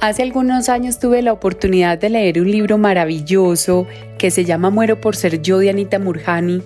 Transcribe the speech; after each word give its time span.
Hace 0.00 0.22
algunos 0.22 0.68
años 0.68 1.00
tuve 1.00 1.22
la 1.22 1.32
oportunidad 1.32 1.98
de 1.98 2.08
leer 2.08 2.40
un 2.40 2.48
libro 2.48 2.78
maravilloso 2.78 3.88
que 4.16 4.30
se 4.30 4.44
llama 4.44 4.70
Muero 4.70 5.00
por 5.00 5.16
ser 5.16 5.42
yo 5.42 5.58
de 5.58 5.70
Anita 5.70 5.98
Murjani. 5.98 6.62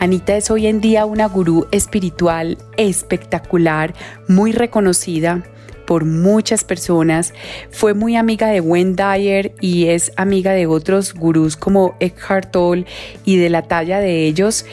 Anita 0.00 0.36
es 0.36 0.50
hoy 0.50 0.66
en 0.66 0.82
día 0.82 1.06
una 1.06 1.26
gurú 1.26 1.66
espiritual 1.70 2.58
espectacular, 2.76 3.94
muy 4.28 4.52
reconocida 4.52 5.44
por 5.86 6.04
muchas 6.04 6.64
personas. 6.64 7.32
Fue 7.70 7.94
muy 7.94 8.16
amiga 8.16 8.48
de 8.48 8.60
Wendy 8.60 9.02
Dyer 9.02 9.54
y 9.60 9.86
es 9.86 10.12
amiga 10.16 10.52
de 10.52 10.66
otros 10.66 11.14
gurús 11.14 11.56
como 11.56 11.96
Eckhart 12.00 12.50
Tolle 12.50 12.86
y 13.24 13.36
de 13.36 13.50
la 13.50 13.62
talla 13.62 13.98
de 13.98 14.26
ellos, 14.26 14.66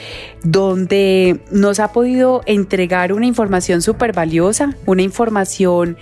donde 0.44 1.40
nos 1.52 1.80
ha 1.80 1.92
podido 1.92 2.42
entregar 2.46 3.14
una 3.14 3.26
información 3.26 3.82
súper 3.82 4.14
valiosa, 4.14 4.76
una 4.86 5.02
información 5.02 5.98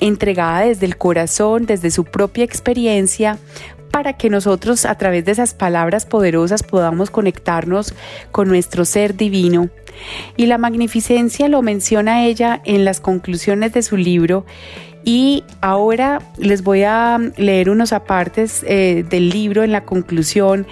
entregada 0.00 0.60
desde 0.60 0.86
el 0.86 0.96
corazón, 0.96 1.66
desde 1.66 1.90
su 1.90 2.04
propia 2.04 2.44
experiencia, 2.44 3.38
para 3.90 4.14
que 4.14 4.30
nosotros 4.30 4.86
a 4.86 4.94
través 4.96 5.24
de 5.24 5.32
esas 5.32 5.54
palabras 5.54 6.06
poderosas 6.06 6.62
podamos 6.62 7.10
conectarnos 7.10 7.94
con 8.30 8.48
nuestro 8.48 8.84
ser 8.84 9.16
divino. 9.16 9.68
Y 10.36 10.46
la 10.46 10.58
magnificencia 10.58 11.48
lo 11.48 11.62
menciona 11.62 12.24
ella 12.24 12.62
en 12.64 12.84
las 12.84 13.00
conclusiones 13.00 13.72
de 13.72 13.82
su 13.82 13.96
libro. 13.96 14.46
Y 15.04 15.44
ahora 15.60 16.20
les 16.38 16.62
voy 16.62 16.84
a 16.84 17.18
leer 17.36 17.70
unos 17.70 17.92
apartes 17.92 18.64
eh, 18.66 19.04
del 19.08 19.30
libro 19.30 19.64
en 19.64 19.72
la 19.72 19.84
conclusión, 19.84 20.66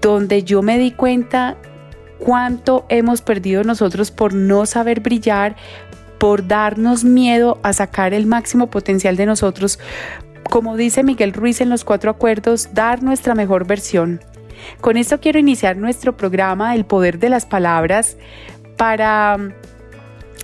donde 0.00 0.44
yo 0.44 0.62
me 0.62 0.78
di 0.78 0.92
cuenta 0.92 1.56
cuánto 2.18 2.84
hemos 2.88 3.22
perdido 3.22 3.64
nosotros 3.64 4.10
por 4.10 4.34
no 4.34 4.66
saber 4.66 5.00
brillar, 5.00 5.56
por 6.18 6.46
darnos 6.46 7.04
miedo 7.04 7.58
a 7.62 7.72
sacar 7.72 8.12
el 8.12 8.26
máximo 8.26 8.68
potencial 8.68 9.16
de 9.16 9.26
nosotros, 9.26 9.78
como 10.50 10.76
dice 10.76 11.02
Miguel 11.02 11.32
Ruiz 11.32 11.60
en 11.60 11.70
los 11.70 11.84
cuatro 11.84 12.10
acuerdos, 12.10 12.70
dar 12.74 13.02
nuestra 13.02 13.34
mejor 13.34 13.66
versión. 13.66 14.20
Con 14.80 14.96
esto 14.96 15.20
quiero 15.20 15.38
iniciar 15.38 15.76
nuestro 15.76 16.16
programa 16.16 16.74
El 16.74 16.84
Poder 16.84 17.18
de 17.18 17.28
las 17.28 17.46
Palabras 17.46 18.16
para 18.76 19.38
mm, 19.38 19.52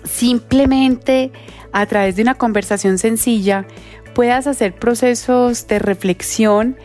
simplemente 0.05 1.33
a 1.73 1.87
través 1.87 2.17
de 2.17 2.23
una 2.23 2.35
conversación 2.35 2.99
sencilla 2.99 3.67
puedas 4.15 4.47
hacer 4.47 4.75
procesos 4.75 5.67
de 5.67 5.79
reflexión 5.81 6.77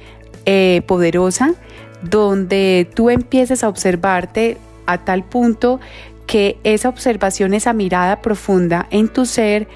eh, 0.45 0.81
poderosa 0.87 1.53
donde 2.01 2.89
tú 2.95 3.09
empieces 3.09 3.63
a 3.63 3.69
observarte 3.69 4.57
a 4.85 4.99
tal 4.99 5.23
punto 5.23 5.79
que 6.29 6.59
esa 6.63 6.89
observación, 6.89 7.55
esa 7.55 7.73
mirada 7.73 8.21
profunda 8.21 8.85
en 8.91 9.07
tu 9.07 9.25
ser 9.25 9.67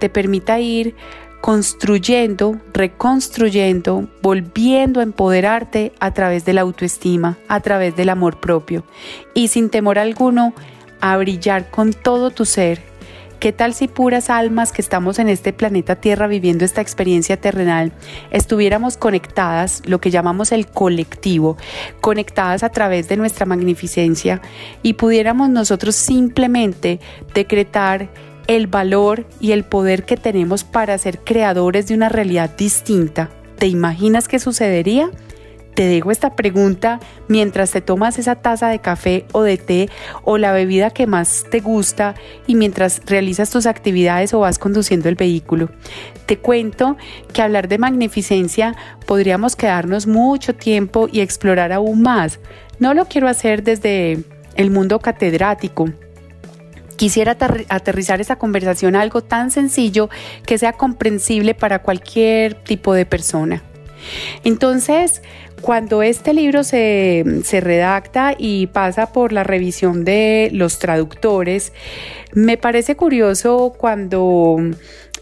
te 0.00 0.08
permita 0.08 0.58
ir 0.58 0.96
construyendo, 1.40 2.60
reconstruyendo, 2.72 4.08
volviendo 4.20 4.98
a 4.98 5.04
empoderarte 5.04 5.92
a 6.00 6.12
través 6.12 6.44
de 6.44 6.52
la 6.52 6.62
autoestima, 6.62 7.38
a 7.46 7.60
través 7.60 7.94
del 7.94 8.08
amor 8.08 8.40
propio 8.40 8.82
y 9.34 9.46
sin 9.46 9.70
temor 9.70 10.00
alguno 10.00 10.52
a 11.00 11.16
brillar 11.16 11.70
con 11.70 11.92
todo 11.92 12.30
tu 12.30 12.44
ser. 12.44 12.89
¿Qué 13.40 13.52
tal 13.52 13.72
si 13.72 13.88
puras 13.88 14.28
almas 14.28 14.70
que 14.70 14.82
estamos 14.82 15.18
en 15.18 15.30
este 15.30 15.54
planeta 15.54 15.96
Tierra 15.96 16.26
viviendo 16.26 16.66
esta 16.66 16.82
experiencia 16.82 17.40
terrenal 17.40 17.90
estuviéramos 18.30 18.98
conectadas, 18.98 19.80
lo 19.86 19.98
que 19.98 20.10
llamamos 20.10 20.52
el 20.52 20.66
colectivo, 20.66 21.56
conectadas 22.02 22.62
a 22.64 22.68
través 22.68 23.08
de 23.08 23.16
nuestra 23.16 23.46
magnificencia 23.46 24.42
y 24.82 24.92
pudiéramos 24.92 25.48
nosotros 25.48 25.96
simplemente 25.96 27.00
decretar 27.32 28.10
el 28.46 28.66
valor 28.66 29.26
y 29.40 29.52
el 29.52 29.64
poder 29.64 30.04
que 30.04 30.18
tenemos 30.18 30.62
para 30.62 30.98
ser 30.98 31.20
creadores 31.20 31.88
de 31.88 31.94
una 31.94 32.10
realidad 32.10 32.54
distinta? 32.58 33.30
¿Te 33.56 33.68
imaginas 33.68 34.28
qué 34.28 34.38
sucedería? 34.38 35.10
Te 35.80 35.88
dejo 35.88 36.10
esta 36.10 36.36
pregunta 36.36 37.00
mientras 37.26 37.70
te 37.70 37.80
tomas 37.80 38.18
esa 38.18 38.34
taza 38.34 38.68
de 38.68 38.80
café 38.80 39.24
o 39.32 39.40
de 39.40 39.56
té 39.56 39.88
o 40.24 40.36
la 40.36 40.52
bebida 40.52 40.90
que 40.90 41.06
más 41.06 41.46
te 41.50 41.60
gusta 41.60 42.14
y 42.46 42.54
mientras 42.54 43.00
realizas 43.06 43.48
tus 43.48 43.64
actividades 43.64 44.34
o 44.34 44.40
vas 44.40 44.58
conduciendo 44.58 45.08
el 45.08 45.14
vehículo. 45.14 45.70
Te 46.26 46.36
cuento 46.36 46.98
que 47.32 47.40
hablar 47.40 47.66
de 47.66 47.78
magnificencia 47.78 48.76
podríamos 49.06 49.56
quedarnos 49.56 50.06
mucho 50.06 50.54
tiempo 50.54 51.08
y 51.10 51.22
explorar 51.22 51.72
aún 51.72 52.02
más. 52.02 52.40
No 52.78 52.92
lo 52.92 53.06
quiero 53.06 53.26
hacer 53.26 53.62
desde 53.62 54.18
el 54.56 54.70
mundo 54.70 54.98
catedrático. 54.98 55.88
Quisiera 56.96 57.38
aterrizar 57.70 58.20
esa 58.20 58.36
conversación 58.36 58.96
a 58.96 59.00
algo 59.00 59.22
tan 59.22 59.50
sencillo 59.50 60.10
que 60.44 60.58
sea 60.58 60.74
comprensible 60.74 61.54
para 61.54 61.78
cualquier 61.78 62.52
tipo 62.52 62.92
de 62.92 63.06
persona. 63.06 63.62
Entonces, 64.44 65.22
cuando 65.60 66.02
este 66.02 66.34
libro 66.34 66.64
se, 66.64 67.42
redacta 67.52 68.34
y 68.36 68.66
pasa 68.68 69.12
por 69.12 69.32
la 69.32 69.44
revisión 69.44 70.04
de 70.04 70.50
los 70.52 70.78
traductores, 70.78 71.72
me 72.32 72.56
parece 72.56 72.96
curioso 72.96 73.74
cuando 73.76 74.58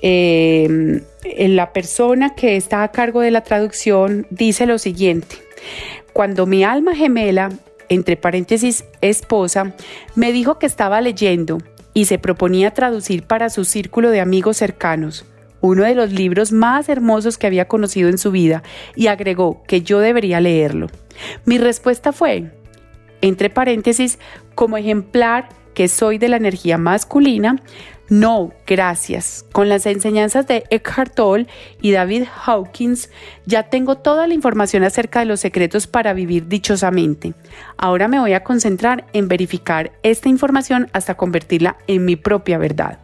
eh, 0.02 1.02
la 1.38 1.72
persona 1.72 2.34
que 2.34 2.56
está 2.56 2.82
a 2.82 2.92
cargo 2.92 3.20
de 3.20 3.30
la 3.30 3.42
traducción 3.42 4.26
dice 4.30 4.66
lo 4.66 4.78
siguiente. 4.78 5.36
Cuando 6.12 6.46
mi 6.46 6.64
alma 6.64 6.94
gemela, 6.94 7.50
entre 7.88 8.16
paréntesis 8.16 8.84
esposa, 9.00 9.74
me 10.14 10.32
dijo 10.32 10.58
que 10.58 10.66
estaba 10.66 11.00
leyendo 11.00 11.58
y 11.94 12.04
se 12.04 12.18
proponía 12.18 12.72
traducir 12.72 13.22
para 13.22 13.50
su 13.50 13.64
círculo 13.64 14.10
de 14.10 14.20
amigos 14.20 14.58
cercanos 14.58 15.24
uno 15.60 15.84
de 15.84 15.94
los 15.94 16.12
libros 16.12 16.52
más 16.52 16.88
hermosos 16.88 17.38
que 17.38 17.46
había 17.46 17.68
conocido 17.68 18.08
en 18.08 18.18
su 18.18 18.30
vida, 18.30 18.62
y 18.94 19.06
agregó 19.08 19.62
que 19.66 19.82
yo 19.82 20.00
debería 20.00 20.40
leerlo. 20.40 20.88
Mi 21.44 21.58
respuesta 21.58 22.12
fue, 22.12 22.52
entre 23.20 23.50
paréntesis, 23.50 24.18
como 24.54 24.76
ejemplar 24.76 25.48
que 25.74 25.88
soy 25.88 26.18
de 26.18 26.28
la 26.28 26.36
energía 26.36 26.78
masculina, 26.78 27.62
no, 28.08 28.52
gracias. 28.66 29.44
Con 29.52 29.68
las 29.68 29.84
enseñanzas 29.84 30.46
de 30.46 30.64
Eckhart 30.70 31.14
Tolle 31.14 31.46
y 31.82 31.92
David 31.92 32.24
Hawkins 32.46 33.10
ya 33.44 33.64
tengo 33.64 33.98
toda 33.98 34.26
la 34.26 34.32
información 34.32 34.82
acerca 34.82 35.20
de 35.20 35.26
los 35.26 35.40
secretos 35.40 35.86
para 35.86 36.14
vivir 36.14 36.48
dichosamente. 36.48 37.34
Ahora 37.76 38.08
me 38.08 38.18
voy 38.18 38.32
a 38.32 38.44
concentrar 38.44 39.04
en 39.12 39.28
verificar 39.28 39.92
esta 40.02 40.30
información 40.30 40.88
hasta 40.94 41.16
convertirla 41.16 41.76
en 41.86 42.06
mi 42.06 42.16
propia 42.16 42.56
verdad. 42.56 42.98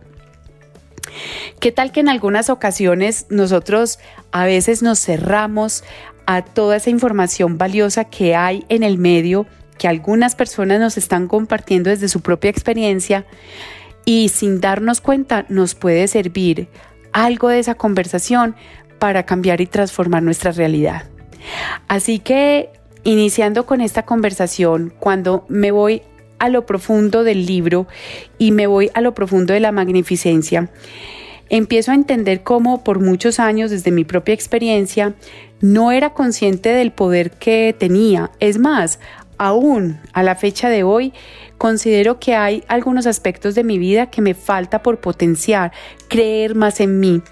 ¿Qué 1.60 1.72
tal 1.72 1.92
que 1.92 2.00
en 2.00 2.08
algunas 2.08 2.50
ocasiones 2.50 3.26
nosotros 3.30 3.98
a 4.32 4.44
veces 4.44 4.82
nos 4.82 5.00
cerramos 5.00 5.84
a 6.26 6.42
toda 6.42 6.76
esa 6.76 6.90
información 6.90 7.58
valiosa 7.58 8.04
que 8.04 8.34
hay 8.34 8.64
en 8.68 8.82
el 8.82 8.98
medio, 8.98 9.46
que 9.78 9.88
algunas 9.88 10.34
personas 10.34 10.80
nos 10.80 10.96
están 10.96 11.28
compartiendo 11.28 11.90
desde 11.90 12.08
su 12.08 12.20
propia 12.20 12.50
experiencia 12.50 13.26
y 14.04 14.28
sin 14.28 14.60
darnos 14.60 15.00
cuenta 15.00 15.46
nos 15.48 15.74
puede 15.74 16.08
servir 16.08 16.68
algo 17.12 17.48
de 17.48 17.58
esa 17.58 17.74
conversación 17.74 18.54
para 18.98 19.24
cambiar 19.24 19.60
y 19.60 19.66
transformar 19.66 20.22
nuestra 20.22 20.52
realidad? 20.52 21.04
Así 21.88 22.18
que 22.18 22.70
iniciando 23.04 23.66
con 23.66 23.80
esta 23.80 24.04
conversación, 24.04 24.92
cuando 24.98 25.44
me 25.48 25.70
voy 25.70 26.02
a 26.44 26.48
lo 26.48 26.66
profundo 26.66 27.24
del 27.24 27.46
libro 27.46 27.86
y 28.38 28.52
me 28.52 28.66
voy 28.66 28.90
a 28.94 29.00
lo 29.00 29.14
profundo 29.14 29.52
de 29.52 29.60
la 29.60 29.72
magnificencia, 29.72 30.70
empiezo 31.48 31.92
a 31.92 31.94
entender 31.94 32.42
cómo 32.42 32.84
por 32.84 33.00
muchos 33.00 33.40
años 33.40 33.70
desde 33.70 33.90
mi 33.90 34.04
propia 34.04 34.34
experiencia 34.34 35.14
no 35.60 35.92
era 35.92 36.12
consciente 36.12 36.70
del 36.70 36.92
poder 36.92 37.30
que 37.30 37.74
tenía. 37.78 38.30
Es 38.40 38.58
más, 38.58 38.98
aún 39.38 40.00
a 40.12 40.22
la 40.22 40.34
fecha 40.34 40.68
de 40.68 40.82
hoy 40.82 41.12
considero 41.58 42.18
que 42.18 42.34
hay 42.34 42.64
algunos 42.68 43.06
aspectos 43.06 43.54
de 43.54 43.64
mi 43.64 43.78
vida 43.78 44.10
que 44.10 44.22
me 44.22 44.34
falta 44.34 44.82
por 44.82 45.00
potenciar, 45.00 45.72
creer 46.08 46.54
más 46.54 46.80
en 46.80 47.00
mí. 47.00 47.22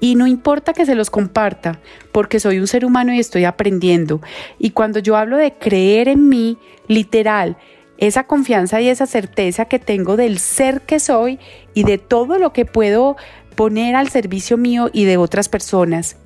Y 0.00 0.16
no 0.16 0.26
importa 0.26 0.72
que 0.72 0.86
se 0.86 0.94
los 0.94 1.10
comparta, 1.10 1.80
porque 2.12 2.38
soy 2.38 2.58
un 2.58 2.66
ser 2.66 2.84
humano 2.84 3.12
y 3.12 3.18
estoy 3.18 3.44
aprendiendo. 3.44 4.20
Y 4.58 4.70
cuando 4.70 4.98
yo 4.98 5.16
hablo 5.16 5.36
de 5.36 5.54
creer 5.54 6.08
en 6.08 6.28
mí, 6.28 6.58
literal, 6.88 7.56
esa 7.98 8.24
confianza 8.24 8.80
y 8.80 8.88
esa 8.88 9.06
certeza 9.06 9.66
que 9.66 9.78
tengo 9.78 10.16
del 10.16 10.38
ser 10.38 10.82
que 10.82 10.98
soy 11.00 11.38
y 11.74 11.84
de 11.84 11.98
todo 11.98 12.38
lo 12.38 12.52
que 12.52 12.64
puedo 12.64 13.16
poner 13.54 13.94
al 13.94 14.08
servicio 14.08 14.56
mío 14.56 14.90
y 14.92 15.04
de 15.04 15.16
otras 15.16 15.48
personas. 15.48 16.16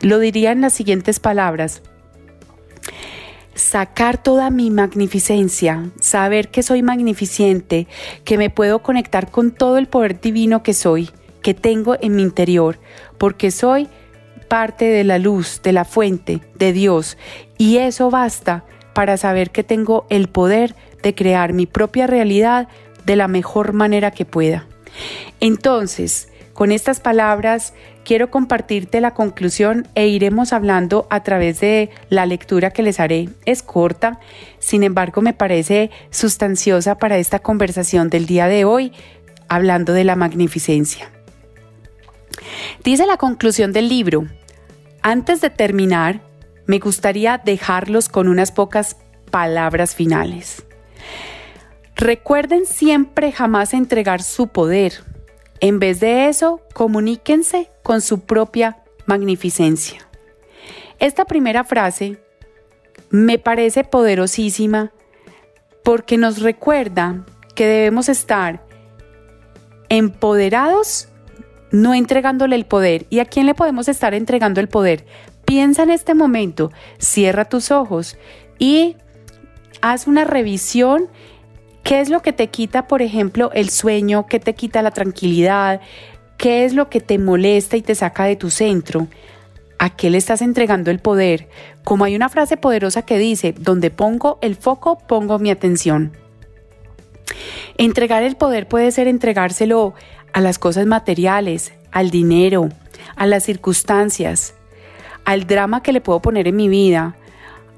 Lo 0.00 0.18
diría 0.18 0.52
en 0.52 0.60
las 0.60 0.72
siguientes 0.72 1.20
palabras. 1.20 1.82
sacar 3.54 4.22
toda 4.22 4.48
mi 4.48 4.70
magnificencia, 4.70 5.90
saber 6.00 6.48
que 6.48 6.62
soy 6.62 6.82
magnificente, 6.82 7.86
que 8.24 8.38
me 8.38 8.48
puedo 8.48 8.82
conectar 8.82 9.30
con 9.30 9.50
todo 9.50 9.76
el 9.76 9.88
poder 9.88 10.20
divino 10.20 10.62
que 10.62 10.72
soy, 10.72 11.10
que 11.42 11.52
tengo 11.52 11.96
en 12.00 12.16
mi 12.16 12.22
interior, 12.22 12.78
porque 13.18 13.50
soy 13.50 13.88
parte 14.48 14.86
de 14.86 15.04
la 15.04 15.18
luz, 15.18 15.60
de 15.62 15.72
la 15.72 15.84
fuente, 15.84 16.40
de 16.56 16.72
Dios, 16.72 17.18
y 17.58 17.76
eso 17.76 18.10
basta 18.10 18.64
para 18.94 19.16
saber 19.16 19.50
que 19.50 19.64
tengo 19.64 20.06
el 20.08 20.28
poder 20.28 20.74
de 21.02 21.14
crear 21.14 21.52
mi 21.52 21.66
propia 21.66 22.06
realidad 22.06 22.68
de 23.04 23.16
la 23.16 23.28
mejor 23.28 23.72
manera 23.72 24.10
que 24.10 24.24
pueda. 24.24 24.66
Entonces, 25.40 26.28
con 26.52 26.70
estas 26.70 27.00
palabras 27.00 27.72
quiero 28.04 28.30
compartirte 28.30 29.00
la 29.00 29.14
conclusión 29.14 29.88
e 29.94 30.08
iremos 30.08 30.52
hablando 30.52 31.06
a 31.10 31.22
través 31.22 31.60
de 31.60 31.90
la 32.08 32.26
lectura 32.26 32.70
que 32.70 32.82
les 32.82 33.00
haré. 33.00 33.28
Es 33.46 33.62
corta, 33.62 34.20
sin 34.58 34.82
embargo 34.82 35.22
me 35.22 35.32
parece 35.32 35.90
sustanciosa 36.10 36.98
para 36.98 37.18
esta 37.18 37.38
conversación 37.38 38.10
del 38.10 38.26
día 38.26 38.48
de 38.48 38.64
hoy, 38.64 38.92
hablando 39.48 39.92
de 39.92 40.04
la 40.04 40.16
magnificencia. 40.16 41.10
Dice 42.84 43.06
la 43.06 43.16
conclusión 43.16 43.72
del 43.72 43.88
libro, 43.88 44.26
antes 45.02 45.40
de 45.40 45.50
terminar, 45.50 46.20
me 46.66 46.78
gustaría 46.78 47.38
dejarlos 47.38 48.08
con 48.08 48.28
unas 48.28 48.52
pocas 48.52 48.96
palabras 49.30 49.94
finales. 49.94 50.64
Recuerden 51.96 52.66
siempre 52.66 53.32
jamás 53.32 53.74
entregar 53.74 54.22
su 54.22 54.48
poder. 54.48 55.04
En 55.60 55.78
vez 55.78 56.00
de 56.00 56.28
eso, 56.28 56.60
comuníquense 56.74 57.70
con 57.82 58.00
su 58.00 58.20
propia 58.20 58.78
magnificencia. 59.06 60.08
Esta 60.98 61.24
primera 61.24 61.64
frase 61.64 62.18
me 63.10 63.38
parece 63.38 63.84
poderosísima 63.84 64.92
porque 65.84 66.16
nos 66.16 66.40
recuerda 66.40 67.24
que 67.54 67.66
debemos 67.66 68.08
estar 68.08 68.64
empoderados, 69.88 71.08
no 71.70 71.94
entregándole 71.94 72.56
el 72.56 72.66
poder. 72.66 73.06
¿Y 73.10 73.18
a 73.18 73.26
quién 73.26 73.46
le 73.46 73.54
podemos 73.54 73.88
estar 73.88 74.14
entregando 74.14 74.60
el 74.60 74.68
poder? 74.68 75.04
Piensa 75.44 75.82
en 75.82 75.90
este 75.90 76.14
momento, 76.14 76.72
cierra 76.98 77.44
tus 77.44 77.70
ojos 77.70 78.16
y 78.58 78.96
haz 79.82 80.06
una 80.06 80.24
revisión. 80.24 81.08
¿Qué 81.82 82.00
es 82.00 82.08
lo 82.08 82.22
que 82.22 82.32
te 82.32 82.46
quita, 82.46 82.86
por 82.86 83.02
ejemplo, 83.02 83.50
el 83.52 83.68
sueño? 83.68 84.26
¿Qué 84.26 84.38
te 84.38 84.54
quita 84.54 84.80
la 84.80 84.92
tranquilidad? 84.92 85.80
¿Qué 86.38 86.64
es 86.64 86.72
lo 86.72 86.88
que 86.88 87.00
te 87.00 87.18
molesta 87.18 87.76
y 87.76 87.82
te 87.82 87.94
saca 87.94 88.24
de 88.24 88.36
tu 88.36 88.50
centro? 88.50 89.08
¿A 89.78 89.90
qué 89.90 90.10
le 90.10 90.18
estás 90.18 90.42
entregando 90.42 90.90
el 90.90 91.00
poder? 91.00 91.48
Como 91.84 92.04
hay 92.04 92.14
una 92.14 92.28
frase 92.28 92.56
poderosa 92.56 93.02
que 93.02 93.18
dice, 93.18 93.52
donde 93.58 93.90
pongo 93.90 94.38
el 94.40 94.54
foco, 94.54 94.98
pongo 94.98 95.38
mi 95.40 95.50
atención. 95.50 96.16
Entregar 97.78 98.22
el 98.22 98.36
poder 98.36 98.68
puede 98.68 98.92
ser 98.92 99.08
entregárselo 99.08 99.94
a 100.32 100.40
las 100.40 100.58
cosas 100.58 100.86
materiales, 100.86 101.72
al 101.90 102.10
dinero, 102.10 102.68
a 103.16 103.26
las 103.26 103.42
circunstancias, 103.42 104.54
al 105.24 105.46
drama 105.46 105.82
que 105.82 105.92
le 105.92 106.00
puedo 106.00 106.20
poner 106.20 106.46
en 106.46 106.56
mi 106.56 106.68
vida, 106.68 107.16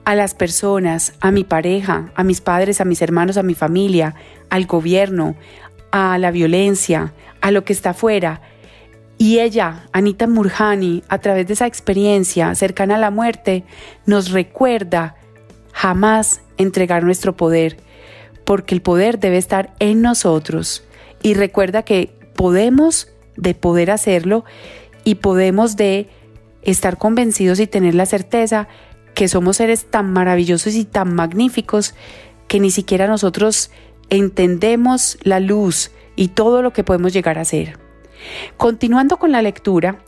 a 0.04 0.14
las 0.14 0.34
personas, 0.34 1.14
a 1.20 1.30
mi 1.30 1.44
pareja, 1.44 2.12
a 2.14 2.24
mis 2.24 2.40
padres, 2.40 2.80
a 2.80 2.84
mis 2.84 3.00
hermanos, 3.02 3.36
a 3.36 3.42
mi 3.42 3.54
familia, 3.54 4.14
al 4.50 4.66
gobierno, 4.66 5.34
a 5.90 6.18
la 6.18 6.30
violencia, 6.30 7.14
a 7.40 7.50
lo 7.50 7.64
que 7.64 7.72
está 7.72 7.90
afuera. 7.90 8.40
Y 9.16 9.38
ella, 9.38 9.86
Anita 9.92 10.26
Murjani, 10.26 11.02
a 11.08 11.18
través 11.18 11.46
de 11.46 11.54
esa 11.54 11.66
experiencia 11.66 12.54
cercana 12.54 12.96
a 12.96 12.98
la 12.98 13.10
muerte, 13.10 13.64
nos 14.06 14.30
recuerda 14.30 15.16
jamás 15.72 16.42
entregar 16.56 17.04
nuestro 17.04 17.36
poder, 17.36 17.78
porque 18.44 18.74
el 18.74 18.82
poder 18.82 19.18
debe 19.18 19.38
estar 19.38 19.74
en 19.78 20.02
nosotros. 20.02 20.84
Y 21.22 21.34
recuerda 21.34 21.82
que 21.82 22.14
podemos 22.34 23.08
de 23.36 23.54
poder 23.54 23.90
hacerlo 23.90 24.44
y 25.04 25.16
podemos 25.16 25.76
de 25.76 26.08
estar 26.62 26.98
convencidos 26.98 27.60
y 27.60 27.66
tener 27.66 27.94
la 27.94 28.06
certeza 28.06 28.68
que 29.14 29.28
somos 29.28 29.56
seres 29.58 29.86
tan 29.86 30.12
maravillosos 30.12 30.74
y 30.74 30.84
tan 30.84 31.14
magníficos 31.14 31.94
que 32.48 32.60
ni 32.60 32.70
siquiera 32.70 33.06
nosotros 33.06 33.70
entendemos 34.10 35.18
la 35.22 35.40
luz 35.40 35.90
y 36.16 36.28
todo 36.28 36.62
lo 36.62 36.72
que 36.72 36.84
podemos 36.84 37.12
llegar 37.12 37.38
a 37.38 37.44
ser. 37.44 37.78
Continuando 38.56 39.16
con 39.18 39.32
la 39.32 39.42
lectura, 39.42 39.98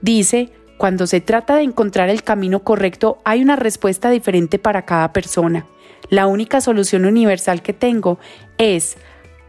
dice, 0.00 0.52
cuando 0.78 1.06
se 1.06 1.20
trata 1.20 1.56
de 1.56 1.62
encontrar 1.62 2.08
el 2.08 2.22
camino 2.22 2.60
correcto, 2.60 3.18
hay 3.24 3.42
una 3.42 3.56
respuesta 3.56 4.10
diferente 4.10 4.58
para 4.58 4.86
cada 4.86 5.12
persona. 5.12 5.66
La 6.08 6.26
única 6.26 6.60
solución 6.60 7.04
universal 7.04 7.62
que 7.62 7.72
tengo 7.72 8.18
es, 8.58 8.96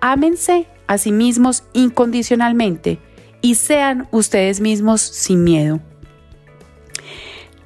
ámense 0.01 0.67
a 0.87 0.97
sí 0.97 1.11
mismos 1.11 1.63
incondicionalmente 1.73 2.99
y 3.41 3.55
sean 3.55 4.07
ustedes 4.11 4.59
mismos 4.59 5.01
sin 5.01 5.43
miedo. 5.43 5.79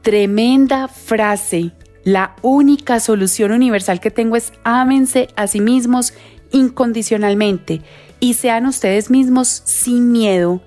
Tremenda 0.06 0.88
frase. 0.88 1.72
La 2.04 2.36
única 2.44 3.00
solución 3.00 3.52
universal 3.52 4.00
que 4.00 4.12
tengo 4.12 4.36
es 4.36 4.54
ámense 4.63 5.30
a 5.36 5.48
sí 5.48 5.62
mismos 5.62 6.13
incondicionalmente 6.52 7.81
y 8.19 8.36
sean 8.36 8.68
ustedes 8.68 9.10
mismos 9.10 9.63
sin 9.66 10.12
miedo. 10.12 10.62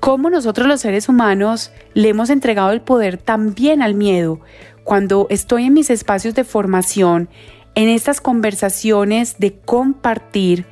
Como 0.00 0.28
nosotros 0.28 0.66
los 0.66 0.80
seres 0.80 1.08
humanos 1.08 1.70
le 1.94 2.08
hemos 2.08 2.30
entregado 2.30 2.72
el 2.72 2.80
poder 2.80 3.16
también 3.16 3.80
al 3.80 3.94
miedo. 3.94 4.40
Cuando 4.82 5.28
estoy 5.30 5.66
en 5.66 5.74
mis 5.74 5.88
espacios 5.88 6.34
de 6.34 6.42
formación, 6.42 7.28
en 7.76 7.88
estas 7.88 8.20
conversaciones 8.20 9.38
de 9.38 9.56
compartir, 9.56 10.66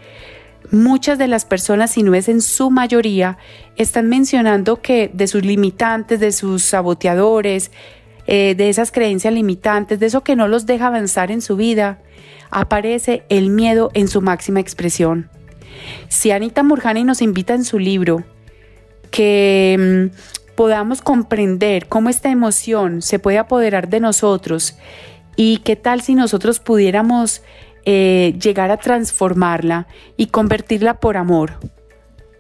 muchas 0.71 1.19
de 1.19 1.29
las 1.29 1.45
personas, 1.45 1.91
si 1.93 2.03
no 2.03 2.15
es 2.15 2.29
en 2.29 2.41
su 2.41 2.71
mayoría, 2.71 3.39
están 3.77 4.09
mencionando 4.09 4.81
que 4.81 5.11
de 5.13 5.27
sus 5.27 5.45
limitantes, 5.45 6.21
de 6.21 6.33
sus 6.33 6.63
saboteadores, 6.63 7.71
eh, 8.27 8.55
de 8.57 8.69
esas 8.69 8.91
creencias 8.91 9.33
limitantes, 9.33 10.01
de 10.01 10.07
eso 10.07 10.25
que 10.25 10.37
no 10.37 10.49
los 10.49 10.67
deja 10.67 10.89
avanzar 10.89 11.31
en 11.31 11.41
su 11.41 11.57
vida, 11.57 12.01
aparece 12.51 13.25
el 13.29 13.51
miedo 13.51 13.91
en 13.95 14.09
su 14.09 14.21
máxima 14.21 14.61
expresión. 14.61 15.31
Si 16.09 16.31
Anita 16.31 16.63
Murjani 16.63 17.05
nos 17.05 17.23
invita 17.23 17.55
en 17.55 17.65
su 17.65 17.79
libro 17.79 18.25
que 19.11 20.11
mm, 20.13 20.55
podamos 20.57 21.03
comprender 21.03 21.87
cómo 21.87 22.09
esta 22.09 22.31
emoción 22.31 23.03
se 23.03 23.19
puede 23.19 23.39
apoderar 23.39 23.89
de 23.89 24.01
nosotros 24.01 24.77
y 25.37 25.59
qué 25.59 25.77
tal 25.77 26.01
si 26.01 26.15
nosotros 26.15 26.61
pudiéramos 26.61 27.43
eh, 27.89 28.35
llegar 28.43 28.73
a 28.73 28.79
transformarla 28.79 29.87
y 30.17 30.27
convertirla 30.27 30.99
por 30.99 31.17
amor. 31.17 31.55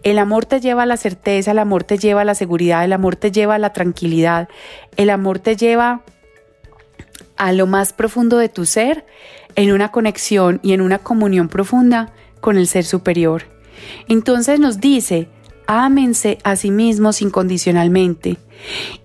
El 0.02 0.18
amor 0.18 0.44
te 0.44 0.60
lleva 0.60 0.82
a 0.82 0.86
la 0.86 0.96
certeza, 0.96 1.52
el 1.52 1.60
amor 1.60 1.84
te 1.84 1.98
lleva 1.98 2.22
a 2.22 2.24
la 2.24 2.34
seguridad, 2.34 2.84
el 2.84 2.92
amor 2.92 3.14
te 3.14 3.30
lleva 3.30 3.54
a 3.54 3.58
la 3.58 3.72
tranquilidad, 3.72 4.48
el 4.96 5.08
amor 5.08 5.38
te 5.38 5.56
lleva 5.56 6.02
a 7.36 7.52
lo 7.52 7.66
más 7.66 7.92
profundo 7.92 8.38
de 8.38 8.48
tu 8.48 8.66
ser 8.66 9.06
en 9.54 9.72
una 9.72 9.92
conexión 9.92 10.58
y 10.64 10.72
en 10.72 10.80
una 10.80 10.98
comunión 10.98 11.48
profunda 11.48 12.12
con 12.40 12.58
el 12.58 12.66
ser 12.66 12.84
superior. 12.84 13.44
Entonces 14.08 14.58
nos 14.58 14.80
dice, 14.80 15.28
ámense 15.68 16.38
a 16.42 16.56
sí 16.56 16.72
mismos 16.72 17.22
incondicionalmente. 17.22 18.36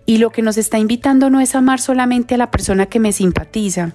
Y 0.06 0.18
lo 0.18 0.32
que 0.32 0.42
nos 0.42 0.58
está 0.58 0.78
invitando 0.78 1.30
no 1.30 1.40
es 1.40 1.56
amar 1.56 1.80
solamente 1.80 2.36
a 2.36 2.38
la 2.38 2.52
persona 2.52 2.86
que 2.86 3.00
me 3.00 3.12
simpatiza. 3.12 3.94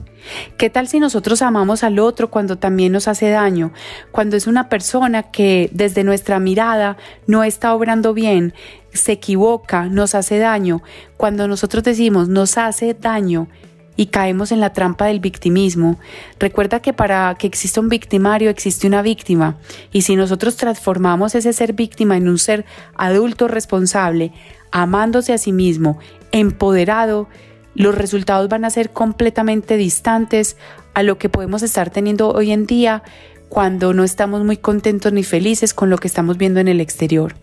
¿Qué 0.56 0.70
tal 0.70 0.88
si 0.88 0.98
nosotros 0.98 1.42
amamos 1.42 1.84
al 1.84 1.98
otro 1.98 2.30
cuando 2.30 2.58
también 2.58 2.92
nos 2.92 3.08
hace 3.08 3.30
daño? 3.30 3.72
Cuando 4.12 4.36
es 4.36 4.46
una 4.46 4.68
persona 4.68 5.24
que 5.24 5.70
desde 5.72 6.04
nuestra 6.04 6.40
mirada 6.40 6.96
no 7.26 7.44
está 7.44 7.74
obrando 7.74 8.14
bien, 8.14 8.54
se 8.92 9.12
equivoca, 9.12 9.86
nos 9.86 10.14
hace 10.14 10.38
daño. 10.38 10.82
Cuando 11.16 11.48
nosotros 11.48 11.84
decimos 11.84 12.28
nos 12.28 12.58
hace 12.58 12.94
daño, 12.94 13.48
y 13.96 14.06
caemos 14.06 14.52
en 14.52 14.60
la 14.60 14.72
trampa 14.72 15.06
del 15.06 15.20
victimismo. 15.20 15.98
Recuerda 16.38 16.80
que 16.80 16.92
para 16.92 17.34
que 17.38 17.46
exista 17.46 17.80
un 17.80 17.88
victimario 17.88 18.50
existe 18.50 18.86
una 18.86 19.02
víctima 19.02 19.56
y 19.92 20.02
si 20.02 20.16
nosotros 20.16 20.56
transformamos 20.56 21.34
ese 21.34 21.52
ser 21.52 21.72
víctima 21.72 22.16
en 22.16 22.28
un 22.28 22.38
ser 22.38 22.64
adulto 22.94 23.48
responsable, 23.48 24.32
amándose 24.70 25.32
a 25.32 25.38
sí 25.38 25.52
mismo, 25.52 25.98
empoderado, 26.32 27.28
los 27.74 27.94
resultados 27.94 28.48
van 28.48 28.64
a 28.64 28.70
ser 28.70 28.90
completamente 28.90 29.76
distantes 29.76 30.56
a 30.94 31.02
lo 31.02 31.18
que 31.18 31.28
podemos 31.28 31.62
estar 31.62 31.90
teniendo 31.90 32.30
hoy 32.30 32.52
en 32.52 32.66
día 32.66 33.02
cuando 33.48 33.92
no 33.94 34.04
estamos 34.04 34.44
muy 34.44 34.56
contentos 34.56 35.12
ni 35.12 35.22
felices 35.22 35.74
con 35.74 35.90
lo 35.90 35.98
que 35.98 36.08
estamos 36.08 36.36
viendo 36.36 36.60
en 36.60 36.68
el 36.68 36.80
exterior. 36.80 37.34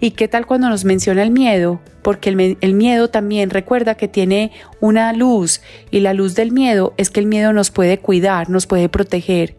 ¿Y 0.00 0.12
qué 0.12 0.28
tal 0.28 0.46
cuando 0.46 0.68
nos 0.68 0.84
menciona 0.84 1.22
el 1.22 1.30
miedo? 1.30 1.80
Porque 2.02 2.30
el, 2.60 2.74
miedo 2.74 3.08
también 3.08 3.50
recuerda 3.50 3.94
que 3.94 4.08
tiene 4.08 4.52
una 4.80 5.12
luz 5.12 5.60
y 5.90 6.00
la 6.00 6.14
luz 6.14 6.34
del 6.34 6.52
miedo 6.52 6.94
es 6.96 7.10
que 7.10 7.20
el 7.20 7.26
miedo 7.26 7.52
nos 7.52 7.70
puede 7.70 7.98
cuidar, 7.98 8.48
nos 8.48 8.66
puede 8.66 8.88
proteger. 8.88 9.56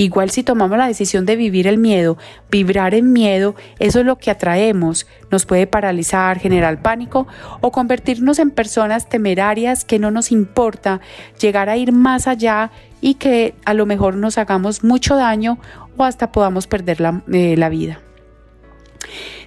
Igual 0.00 0.30
si 0.30 0.42
tomamos 0.42 0.78
la 0.78 0.86
decisión 0.86 1.26
de 1.26 1.36
vivir 1.36 1.66
el 1.66 1.76
miedo, 1.76 2.16
vibrar 2.50 2.94
en 2.94 3.12
miedo, 3.12 3.54
eso 3.78 4.00
es 4.00 4.06
lo 4.06 4.16
que 4.16 4.30
atraemos, 4.30 5.06
nos 5.30 5.44
puede 5.44 5.66
paralizar, 5.66 6.38
generar 6.38 6.80
pánico 6.80 7.26
o 7.60 7.70
convertirnos 7.70 8.38
en 8.38 8.50
personas 8.50 9.10
temerarias 9.10 9.84
que 9.84 9.98
no 9.98 10.10
nos 10.10 10.32
importa 10.32 11.02
llegar 11.38 11.68
a 11.68 11.76
ir 11.76 11.92
más 11.92 12.28
allá 12.28 12.70
y 13.02 13.16
que 13.16 13.54
a 13.66 13.74
lo 13.74 13.84
mejor 13.84 14.14
nos 14.16 14.38
hagamos 14.38 14.82
mucho 14.82 15.16
daño 15.16 15.58
o 15.98 16.04
hasta 16.04 16.32
podamos 16.32 16.66
perder 16.66 17.02
la, 17.02 17.22
eh, 17.30 17.56
la 17.58 17.68
vida. 17.68 18.00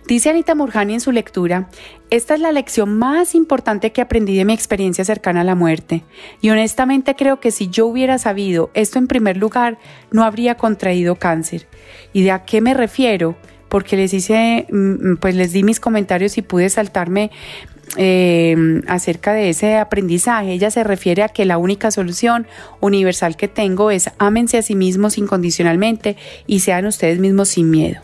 Dice 0.08 0.30
Anita 0.30 0.54
Murjani 0.54 0.96
en 0.96 1.00
su 1.00 1.14
lectura, 1.14 1.70
esta 2.10 2.34
es 2.34 2.42
la 2.42 2.52
lección 2.52 2.98
más 2.98 3.36
importante 3.36 3.94
que 3.94 4.02
aprendí 4.02 4.36
de 4.36 4.44
mi 4.44 4.54
experiencia 4.54 5.06
cercana 5.06 5.42
a 5.42 5.46
la 5.46 5.56
muerte, 5.56 6.04
y 6.42 6.50
honestamente 6.50 7.16
creo 7.16 7.40
que 7.40 7.52
si 7.52 7.70
yo 7.70 7.88
hubiera 7.88 8.18
sabido 8.18 8.70
esto 8.74 9.00
en 9.00 9.08
primer 9.08 9.38
lugar, 9.38 9.78
no 10.12 10.24
habría 10.24 10.56
contraído 10.56 11.16
cáncer. 11.16 11.68
¿Y 12.12 12.24
de 12.24 12.32
a 12.32 12.44
qué 12.44 12.60
me 12.60 12.74
refiero? 12.74 13.38
Porque 13.70 13.96
les 13.96 14.14
hice, 14.14 14.68
mm, 14.70 15.16
pues 15.16 15.36
les 15.36 15.54
di 15.54 15.64
mis 15.64 15.80
comentarios 15.80 16.38
y 16.38 16.42
pude 16.42 16.70
saltarme 16.70 17.32
eh, 17.96 18.82
acerca 18.88 19.34
de 19.34 19.50
ese 19.50 19.78
aprendizaje. 19.78 20.52
Ella 20.52 20.72
se 20.72 20.84
refiere 20.84 21.24
a 21.24 21.30
que 21.30 21.46
la 21.46 21.58
única 21.58 21.92
solución 21.92 22.48
universal 22.82 23.38
que 23.38 23.48
tengo 23.48 23.92
es 23.92 24.10
ámense 24.18 24.58
a 24.58 24.64
sí 24.64 24.76
mismos 24.76 25.18
incondicionalmente 25.18 26.18
y 26.46 26.60
sean 26.60 26.88
ustedes 26.88 27.20
mismos 27.20 27.50
sin 27.50 27.70
miedo. 27.70 28.02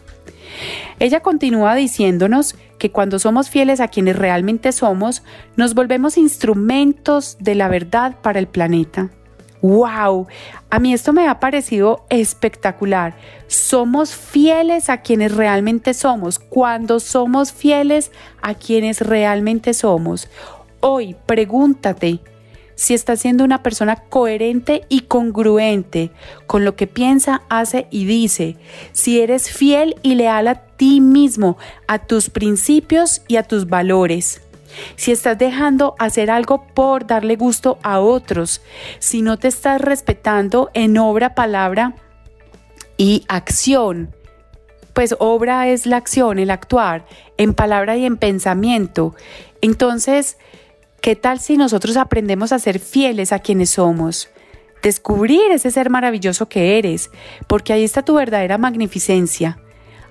Ella 1.00 1.22
continúa 1.22 1.75
diciéndonos 1.75 2.56
que 2.77 2.91
cuando 2.91 3.20
somos 3.20 3.50
fieles 3.50 3.79
a 3.79 3.88
quienes 3.88 4.15
realmente 4.15 4.72
somos, 4.72 5.24
nos 5.56 5.74
volvemos 5.74 6.18
instrumentos 6.18 7.38
de 7.39 7.56
la 7.56 7.68
verdad 7.68 8.15
para 8.22 8.39
el 8.39 8.48
planeta. 8.48 9.10
¡Wow! 9.62 10.27
A 10.70 10.79
mí 10.79 10.94
esto 10.94 11.12
me 11.12 11.27
ha 11.27 11.39
parecido 11.39 12.06
espectacular. 12.10 13.15
Somos 13.48 14.15
fieles 14.15 14.89
a 14.89 15.01
quienes 15.01 15.36
realmente 15.36 15.94
somos. 15.94 16.39
Cuando 16.39 17.00
somos 17.00 17.51
fieles 17.51 18.12
a 18.41 18.53
quienes 18.53 19.01
realmente 19.01 19.74
somos. 19.74 20.29
Hoy 20.79 21.18
pregúntate, 21.25 22.22
si 22.80 22.94
estás 22.94 23.20
siendo 23.20 23.44
una 23.44 23.62
persona 23.62 23.98
coherente 23.98 24.86
y 24.88 25.02
congruente 25.02 26.12
con 26.48 26.64
lo 26.64 26.78
que 26.78 26.88
piensa, 26.88 27.42
hace 27.50 27.88
y 27.92 28.06
dice, 28.06 28.56
si 28.94 29.20
eres 29.20 29.52
fiel 29.52 29.98
y 30.02 30.16
leal 30.16 30.48
a 30.48 30.56
ti 30.78 31.02
mismo, 31.02 31.58
a 31.88 32.00
tus 32.00 32.30
principios 32.30 33.22
y 33.28 33.36
a 33.36 33.44
tus 33.44 33.68
valores. 33.68 34.42
Si 34.96 35.12
estás 35.12 35.38
dejando 35.38 35.96
hacer 36.00 36.32
algo 36.32 36.68
por 36.74 37.06
darle 37.06 37.36
gusto 37.36 37.80
a 37.84 38.00
otros, 38.00 38.62
si 39.00 39.22
no 39.22 39.38
te 39.38 39.50
estás 39.50 39.82
respetando 39.82 40.70
en 40.74 40.98
obra, 40.98 41.36
palabra 41.36 41.96
y 42.96 43.26
acción, 43.28 44.16
pues 44.94 45.18
obra 45.20 45.68
es 45.68 45.86
la 45.86 45.98
acción, 45.98 46.40
el 46.40 46.50
actuar, 46.50 47.06
en 47.36 47.54
palabra 47.54 47.98
y 47.98 48.06
en 48.06 48.16
pensamiento. 48.16 49.16
Entonces, 49.60 50.38
¿Qué 51.01 51.15
tal 51.15 51.39
si 51.39 51.56
nosotros 51.56 51.96
aprendemos 51.96 52.51
a 52.51 52.60
ser 52.60 52.77
fieles 52.77 53.32
a 53.32 53.39
quienes 53.39 53.70
somos? 53.70 54.29
Descubrir 54.84 55.50
ese 55.51 55.72
ser 55.72 55.89
maravilloso 55.89 56.50
que 56.50 56.77
eres, 56.77 57.10
porque 57.48 57.72
ahí 57.72 57.86
está 57.86 58.03
tu 58.03 58.15
verdadera 58.15 58.58
magnificencia. 58.58 59.60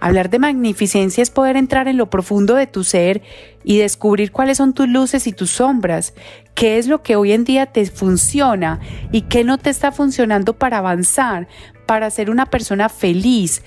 Hablar 0.00 0.30
de 0.30 0.38
magnificencia 0.38 1.22
es 1.22 1.28
poder 1.28 1.56
entrar 1.56 1.88
en 1.88 1.98
lo 1.98 2.08
profundo 2.08 2.54
de 2.54 2.66
tu 2.66 2.84
ser 2.84 3.20
y 3.64 3.76
descubrir 3.76 4.32
cuáles 4.32 4.56
son 4.56 4.72
tus 4.72 4.88
luces 4.88 5.26
y 5.26 5.32
tus 5.32 5.50
sombras, 5.50 6.14
qué 6.54 6.78
es 6.78 6.86
lo 6.86 7.02
que 7.02 7.16
hoy 7.16 7.32
en 7.32 7.44
día 7.44 7.66
te 7.66 7.84
funciona 7.84 8.80
y 9.12 9.22
qué 9.22 9.44
no 9.44 9.58
te 9.58 9.68
está 9.68 9.92
funcionando 9.92 10.54
para 10.54 10.78
avanzar, 10.78 11.48
para 11.84 12.08
ser 12.08 12.30
una 12.30 12.46
persona 12.46 12.88
feliz. 12.88 13.62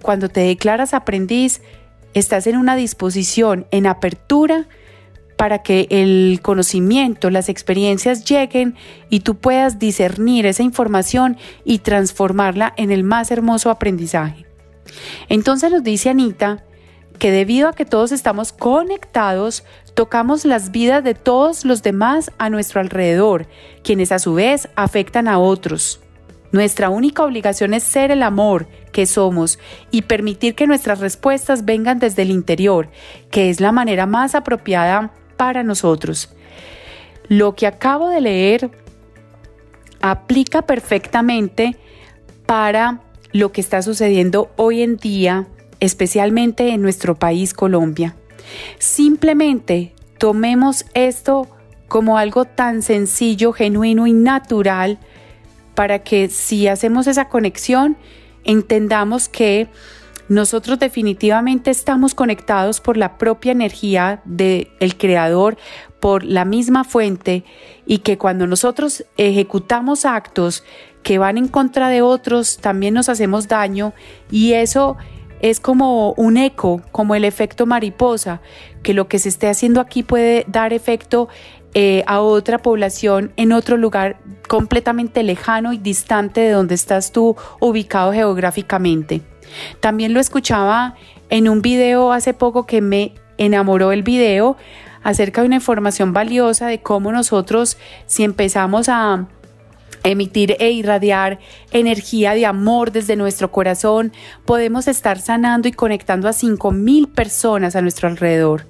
Cuando 0.00 0.30
te 0.30 0.40
declaras 0.40 0.94
aprendiz, 0.94 1.60
estás 2.14 2.46
en 2.46 2.56
una 2.56 2.76
disposición, 2.76 3.66
en 3.72 3.86
apertura, 3.86 4.68
para 5.42 5.58
que 5.58 5.88
el 5.90 6.38
conocimiento, 6.40 7.28
las 7.28 7.48
experiencias 7.48 8.24
lleguen 8.24 8.76
y 9.10 9.20
tú 9.22 9.38
puedas 9.38 9.80
discernir 9.80 10.46
esa 10.46 10.62
información 10.62 11.36
y 11.64 11.80
transformarla 11.80 12.72
en 12.76 12.92
el 12.92 13.02
más 13.02 13.32
hermoso 13.32 13.68
aprendizaje. 13.68 14.46
Entonces 15.28 15.72
nos 15.72 15.82
dice 15.82 16.10
Anita 16.10 16.62
que 17.18 17.32
debido 17.32 17.68
a 17.68 17.72
que 17.72 17.84
todos 17.84 18.12
estamos 18.12 18.52
conectados, 18.52 19.64
tocamos 19.94 20.44
las 20.44 20.70
vidas 20.70 21.02
de 21.02 21.14
todos 21.14 21.64
los 21.64 21.82
demás 21.82 22.30
a 22.38 22.48
nuestro 22.48 22.80
alrededor, 22.80 23.48
quienes 23.82 24.12
a 24.12 24.20
su 24.20 24.34
vez 24.34 24.68
afectan 24.76 25.26
a 25.26 25.40
otros. 25.40 25.98
Nuestra 26.52 26.88
única 26.88 27.24
obligación 27.24 27.74
es 27.74 27.82
ser 27.82 28.12
el 28.12 28.22
amor 28.22 28.68
que 28.92 29.06
somos 29.06 29.58
y 29.90 30.02
permitir 30.02 30.54
que 30.54 30.68
nuestras 30.68 31.00
respuestas 31.00 31.64
vengan 31.64 31.98
desde 31.98 32.22
el 32.22 32.30
interior, 32.30 32.90
que 33.32 33.50
es 33.50 33.60
la 33.60 33.72
manera 33.72 34.06
más 34.06 34.36
apropiada 34.36 35.10
para 35.42 35.64
nosotros. 35.64 36.28
Lo 37.26 37.56
que 37.56 37.66
acabo 37.66 38.10
de 38.10 38.20
leer 38.20 38.70
aplica 40.00 40.62
perfectamente 40.62 41.76
para 42.46 43.00
lo 43.32 43.50
que 43.50 43.60
está 43.60 43.82
sucediendo 43.82 44.52
hoy 44.54 44.82
en 44.82 44.98
día, 44.98 45.48
especialmente 45.80 46.68
en 46.68 46.80
nuestro 46.80 47.16
país 47.16 47.54
Colombia. 47.54 48.14
Simplemente 48.78 49.96
tomemos 50.16 50.84
esto 50.94 51.48
como 51.88 52.18
algo 52.18 52.44
tan 52.44 52.80
sencillo, 52.80 53.52
genuino 53.52 54.06
y 54.06 54.12
natural 54.12 55.00
para 55.74 56.04
que 56.04 56.28
si 56.28 56.68
hacemos 56.68 57.08
esa 57.08 57.28
conexión, 57.28 57.96
entendamos 58.44 59.28
que 59.28 59.66
nosotros 60.28 60.78
definitivamente 60.78 61.70
estamos 61.70 62.14
conectados 62.14 62.80
por 62.80 62.96
la 62.96 63.18
propia 63.18 63.52
energía 63.52 64.22
del 64.24 64.68
el 64.80 64.96
creador, 64.96 65.56
por 66.00 66.24
la 66.24 66.44
misma 66.44 66.84
fuente 66.84 67.44
y 67.86 67.98
que 67.98 68.18
cuando 68.18 68.46
nosotros 68.46 69.04
ejecutamos 69.16 70.04
actos 70.04 70.64
que 71.02 71.18
van 71.18 71.38
en 71.38 71.48
contra 71.48 71.88
de 71.88 72.02
otros, 72.02 72.58
también 72.58 72.94
nos 72.94 73.08
hacemos 73.08 73.48
daño 73.48 73.92
y 74.30 74.52
eso 74.52 74.96
es 75.40 75.58
como 75.60 76.12
un 76.12 76.36
eco, 76.36 76.80
como 76.92 77.14
el 77.14 77.24
efecto 77.24 77.66
mariposa, 77.66 78.40
que 78.82 78.94
lo 78.94 79.08
que 79.08 79.18
se 79.18 79.28
esté 79.28 79.48
haciendo 79.48 79.80
aquí 79.80 80.02
puede 80.02 80.44
dar 80.48 80.72
efecto 80.72 81.28
eh, 81.74 82.04
a 82.06 82.20
otra 82.20 82.58
población 82.58 83.32
en 83.36 83.52
otro 83.52 83.76
lugar 83.76 84.18
completamente 84.52 85.22
lejano 85.22 85.72
y 85.72 85.78
distante 85.78 86.42
de 86.42 86.50
donde 86.50 86.74
estás 86.74 87.10
tú 87.10 87.36
ubicado 87.58 88.12
geográficamente. 88.12 89.22
También 89.80 90.12
lo 90.12 90.20
escuchaba 90.20 90.94
en 91.30 91.48
un 91.48 91.62
video 91.62 92.12
hace 92.12 92.34
poco 92.34 92.66
que 92.66 92.82
me 92.82 93.14
enamoró 93.38 93.92
el 93.92 94.02
video 94.02 94.58
acerca 95.02 95.40
de 95.40 95.46
una 95.46 95.56
información 95.56 96.12
valiosa 96.12 96.66
de 96.66 96.82
cómo 96.82 97.12
nosotros 97.12 97.78
si 98.04 98.24
empezamos 98.24 98.90
a 98.90 99.26
emitir 100.04 100.56
e 100.58 100.70
irradiar 100.70 101.38
energía 101.72 102.34
de 102.34 102.46
amor 102.46 102.92
desde 102.92 103.16
nuestro 103.16 103.50
corazón, 103.50 104.12
podemos 104.44 104.88
estar 104.88 105.20
sanando 105.20 105.68
y 105.68 105.72
conectando 105.72 106.28
a 106.28 106.32
5.000 106.32 107.12
personas 107.12 107.76
a 107.76 107.82
nuestro 107.82 108.08
alrededor. 108.08 108.66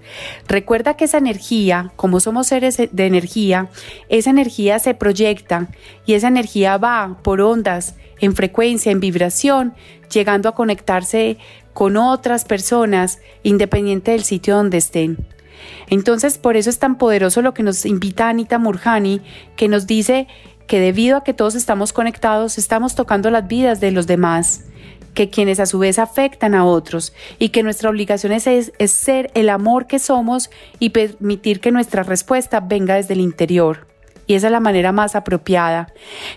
Recuerda 0.47 0.95
que 0.95 1.05
esa 1.05 1.19
energía, 1.19 1.93
como 1.97 2.21
somos 2.21 2.49
seres 2.49 2.77
de 2.91 3.07
energía, 3.07 3.69
esa 4.09 4.31
energía 4.31 4.79
se 4.79 4.95
proyecta 4.95 5.69
y 6.07 6.15
esa 6.15 6.29
energía 6.29 6.77
va 6.77 7.19
por 7.23 7.41
ondas 7.41 7.95
en 8.21 8.35
frecuencia, 8.35 8.93
en 8.93 9.01
vibración, 9.01 9.75
llegando 10.13 10.49
a 10.49 10.55
conectarse 10.55 11.39
con 11.73 11.97
otras 11.97 12.45
personas 12.45 13.19
independiente 13.43 14.13
del 14.13 14.25
sitio 14.25 14.57
donde 14.57 14.79
estén. 14.79 15.27
Entonces, 15.89 16.39
por 16.39 16.57
eso 16.57 16.71
es 16.71 16.79
tan 16.79 16.97
poderoso 16.99 17.43
lo 17.43 17.55
que 17.55 17.63
nos 17.63 17.85
invita 17.87 18.29
Anita 18.29 18.59
Murjani, 18.59 19.21
que 19.57 19.69
nos 19.69 19.87
dice 19.87 20.27
que 20.73 20.81
debido 20.81 21.19
a 21.19 21.23
que 21.23 21.35
todos 21.35 21.55
estamos 21.55 21.93
conectados, 21.93 22.57
estamos 22.57 22.95
tocando 22.95 23.31
las 23.31 23.47
vidas 23.47 23.79
de 23.79 23.91
los 23.91 24.07
demás, 24.07 24.65
que 25.13 25.29
quienes 25.29 25.61
a 25.61 25.67
su 25.67 25.79
vez 25.79 25.99
afectan 25.99 26.55
a 26.55 26.65
otros 26.65 27.13
y 27.39 27.51
que 27.51 27.63
nuestra 27.63 27.91
obligación 27.91 28.33
es, 28.33 28.47
es 28.47 28.91
ser 28.91 29.31
el 29.35 29.51
amor 29.51 29.87
que 29.87 29.99
somos 29.99 30.49
y 30.79 30.89
permitir 30.89 31.61
que 31.61 31.73
nuestra 31.73 32.05
respuesta 32.05 32.61
venga 32.61 32.95
desde 32.95 33.13
el 33.13 33.21
interior 33.21 33.87
y 34.27 34.35
esa 34.35 34.47
es 34.47 34.53
la 34.53 34.61
manera 34.61 34.93
más 34.93 35.15
apropiada. 35.15 35.93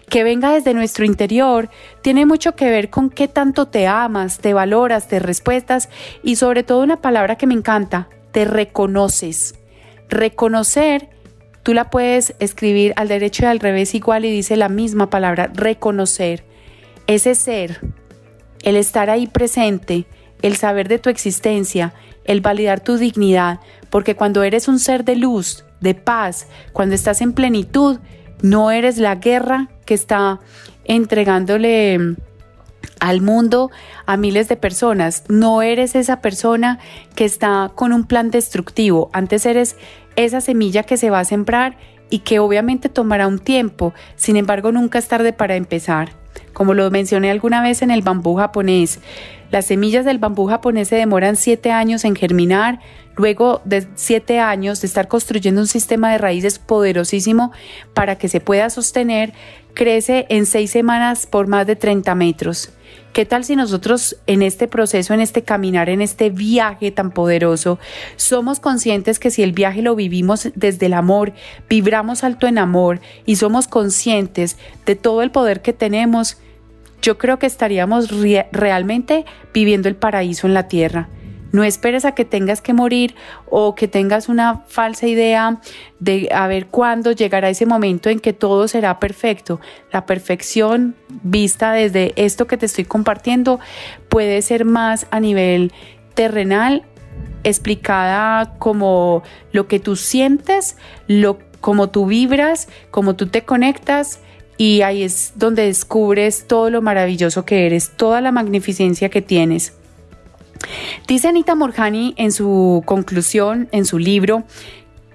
Que 0.09 0.25
venga 0.25 0.51
desde 0.51 0.73
nuestro 0.73 1.05
interior 1.05 1.69
tiene 2.01 2.25
mucho 2.25 2.57
que 2.57 2.69
ver 2.69 2.89
con 2.89 3.09
qué 3.09 3.29
tanto 3.29 3.69
te 3.69 3.87
amas, 3.87 4.39
te 4.39 4.53
valoras, 4.53 5.07
te 5.07 5.19
respetas 5.19 5.87
y 6.23 6.35
sobre 6.35 6.63
todo 6.63 6.83
una 6.83 6.97
palabra 6.97 7.37
que 7.37 7.47
me 7.47 7.53
encanta, 7.53 8.09
te 8.33 8.43
reconoces. 8.43 9.55
Reconocer, 10.09 11.14
tú 11.65 11.73
la 11.73 11.89
puedes 11.89 12.35
escribir 12.37 12.93
al 12.95 13.07
derecho 13.07 13.41
y 13.41 13.45
al 13.47 13.59
revés 13.59 13.95
igual 13.95 14.23
y 14.23 14.29
dice 14.29 14.55
la 14.55 14.69
misma 14.69 15.09
palabra, 15.09 15.49
reconocer. 15.51 16.45
Ese 17.07 17.33
ser, 17.33 17.81
el 18.61 18.75
estar 18.75 19.09
ahí 19.09 19.25
presente, 19.25 20.05
el 20.43 20.57
saber 20.57 20.87
de 20.87 20.99
tu 20.99 21.09
existencia, 21.09 21.95
el 22.23 22.41
validar 22.41 22.81
tu 22.81 22.97
dignidad, 22.97 23.61
porque 23.89 24.15
cuando 24.15 24.43
eres 24.43 24.67
un 24.67 24.77
ser 24.77 25.03
de 25.05 25.15
luz, 25.15 25.65
de 25.81 25.95
paz, 25.95 26.45
cuando 26.71 26.93
estás 26.93 27.21
en 27.21 27.33
plenitud, 27.33 27.97
no 28.43 28.69
eres 28.69 28.99
la 28.99 29.15
guerra 29.15 29.69
que 29.87 29.95
está 29.95 30.41
entregándole 30.83 31.97
mm, 31.97 32.15
al 32.99 33.21
mundo 33.21 33.71
a 34.05 34.17
miles 34.17 34.47
de 34.49 34.55
personas. 34.55 35.23
No 35.29 35.63
eres 35.63 35.95
esa 35.95 36.21
persona 36.21 36.77
que 37.15 37.25
está 37.25 37.71
con 37.73 37.91
un 37.91 38.05
plan 38.05 38.29
destructivo. 38.29 39.09
Antes 39.13 39.47
eres 39.47 39.77
esa 40.15 40.41
semilla 40.41 40.83
que 40.83 40.97
se 40.97 41.09
va 41.09 41.19
a 41.19 41.25
sembrar 41.25 41.77
y 42.09 42.19
que 42.19 42.39
obviamente 42.39 42.89
tomará 42.89 43.27
un 43.27 43.39
tiempo. 43.39 43.93
Sin 44.15 44.37
embargo, 44.37 44.71
nunca 44.71 44.99
es 44.99 45.07
tarde 45.07 45.33
para 45.33 45.55
empezar. 45.55 46.09
Como 46.53 46.73
lo 46.73 46.89
mencioné 46.91 47.31
alguna 47.31 47.61
vez 47.61 47.81
en 47.81 47.91
el 47.91 48.01
bambú 48.01 48.35
japonés, 48.35 48.99
las 49.51 49.65
semillas 49.65 50.05
del 50.05 50.19
bambú 50.19 50.47
japonés 50.47 50.87
se 50.87 50.95
demoran 50.95 51.35
siete 51.35 51.71
años 51.71 52.05
en 52.05 52.15
germinar, 52.15 52.79
luego 53.15 53.61
de 53.65 53.87
siete 53.95 54.39
años 54.39 54.81
de 54.81 54.87
estar 54.87 55.07
construyendo 55.07 55.61
un 55.61 55.67
sistema 55.67 56.11
de 56.11 56.17
raíces 56.17 56.59
poderosísimo 56.59 57.51
para 57.93 58.17
que 58.17 58.27
se 58.27 58.39
pueda 58.39 58.69
sostener, 58.69 59.33
crece 59.73 60.25
en 60.29 60.45
seis 60.45 60.71
semanas 60.71 61.27
por 61.27 61.47
más 61.47 61.67
de 61.67 61.75
30 61.75 62.15
metros. 62.15 62.71
¿Qué 63.15 63.23
tal 63.23 63.45
si 63.45 63.55
nosotros 63.55 64.17
en 64.27 64.41
este 64.41 64.67
proceso, 64.67 65.13
en 65.13 65.21
este 65.21 65.41
caminar, 65.41 65.87
en 65.87 66.01
este 66.01 66.29
viaje 66.29 66.91
tan 66.91 67.11
poderoso, 67.11 67.79
somos 68.17 68.59
conscientes 68.59 69.19
que 69.19 69.31
si 69.31 69.41
el 69.41 69.53
viaje 69.53 69.81
lo 69.81 69.95
vivimos 69.95 70.49
desde 70.53 70.87
el 70.87 70.93
amor, 70.93 71.31
vibramos 71.69 72.25
alto 72.25 72.45
en 72.45 72.57
amor 72.57 72.99
y 73.25 73.37
somos 73.37 73.69
conscientes 73.69 74.57
de 74.85 74.97
todo 74.97 75.21
el 75.21 75.31
poder 75.31 75.61
que 75.61 75.71
tenemos, 75.71 76.39
yo 77.01 77.17
creo 77.17 77.39
que 77.39 77.45
estaríamos 77.45 78.09
realmente 78.51 79.23
viviendo 79.53 79.87
el 79.87 79.95
paraíso 79.95 80.45
en 80.45 80.53
la 80.53 80.67
tierra. 80.67 81.07
No 81.51 81.63
esperes 81.63 82.05
a 82.05 82.13
que 82.13 82.25
tengas 82.25 82.61
que 82.61 82.73
morir 82.73 83.15
o 83.49 83.75
que 83.75 83.87
tengas 83.87 84.27
una 84.29 84.63
falsa 84.67 85.07
idea 85.07 85.59
de 85.99 86.29
a 86.33 86.47
ver 86.47 86.67
cuándo 86.67 87.11
llegará 87.11 87.49
ese 87.49 87.65
momento 87.65 88.09
en 88.09 88.19
que 88.19 88.33
todo 88.33 88.67
será 88.67 88.99
perfecto. 88.99 89.59
La 89.91 90.05
perfección 90.05 90.95
vista 91.23 91.71
desde 91.71 92.13
esto 92.17 92.47
que 92.47 92.57
te 92.57 92.65
estoy 92.65 92.85
compartiendo 92.85 93.59
puede 94.09 94.41
ser 94.41 94.65
más 94.65 95.07
a 95.11 95.19
nivel 95.19 95.71
terrenal, 96.13 96.83
explicada 97.43 98.55
como 98.57 99.23
lo 99.51 99.67
que 99.67 99.79
tú 99.79 99.95
sientes, 99.95 100.77
lo, 101.07 101.39
como 101.61 101.89
tú 101.89 102.07
vibras, 102.07 102.67
como 102.91 103.15
tú 103.15 103.27
te 103.27 103.43
conectas 103.43 104.19
y 104.57 104.81
ahí 104.81 105.03
es 105.03 105.33
donde 105.35 105.63
descubres 105.63 106.47
todo 106.47 106.69
lo 106.69 106.81
maravilloso 106.81 107.45
que 107.45 107.65
eres, 107.65 107.91
toda 107.95 108.21
la 108.21 108.31
magnificencia 108.31 109.09
que 109.09 109.21
tienes. 109.21 109.73
Dice 111.07 111.27
Anita 111.27 111.55
Morjani 111.55 112.13
en 112.17 112.31
su 112.31 112.83
conclusión, 112.85 113.67
en 113.71 113.85
su 113.85 113.99
libro, 113.99 114.43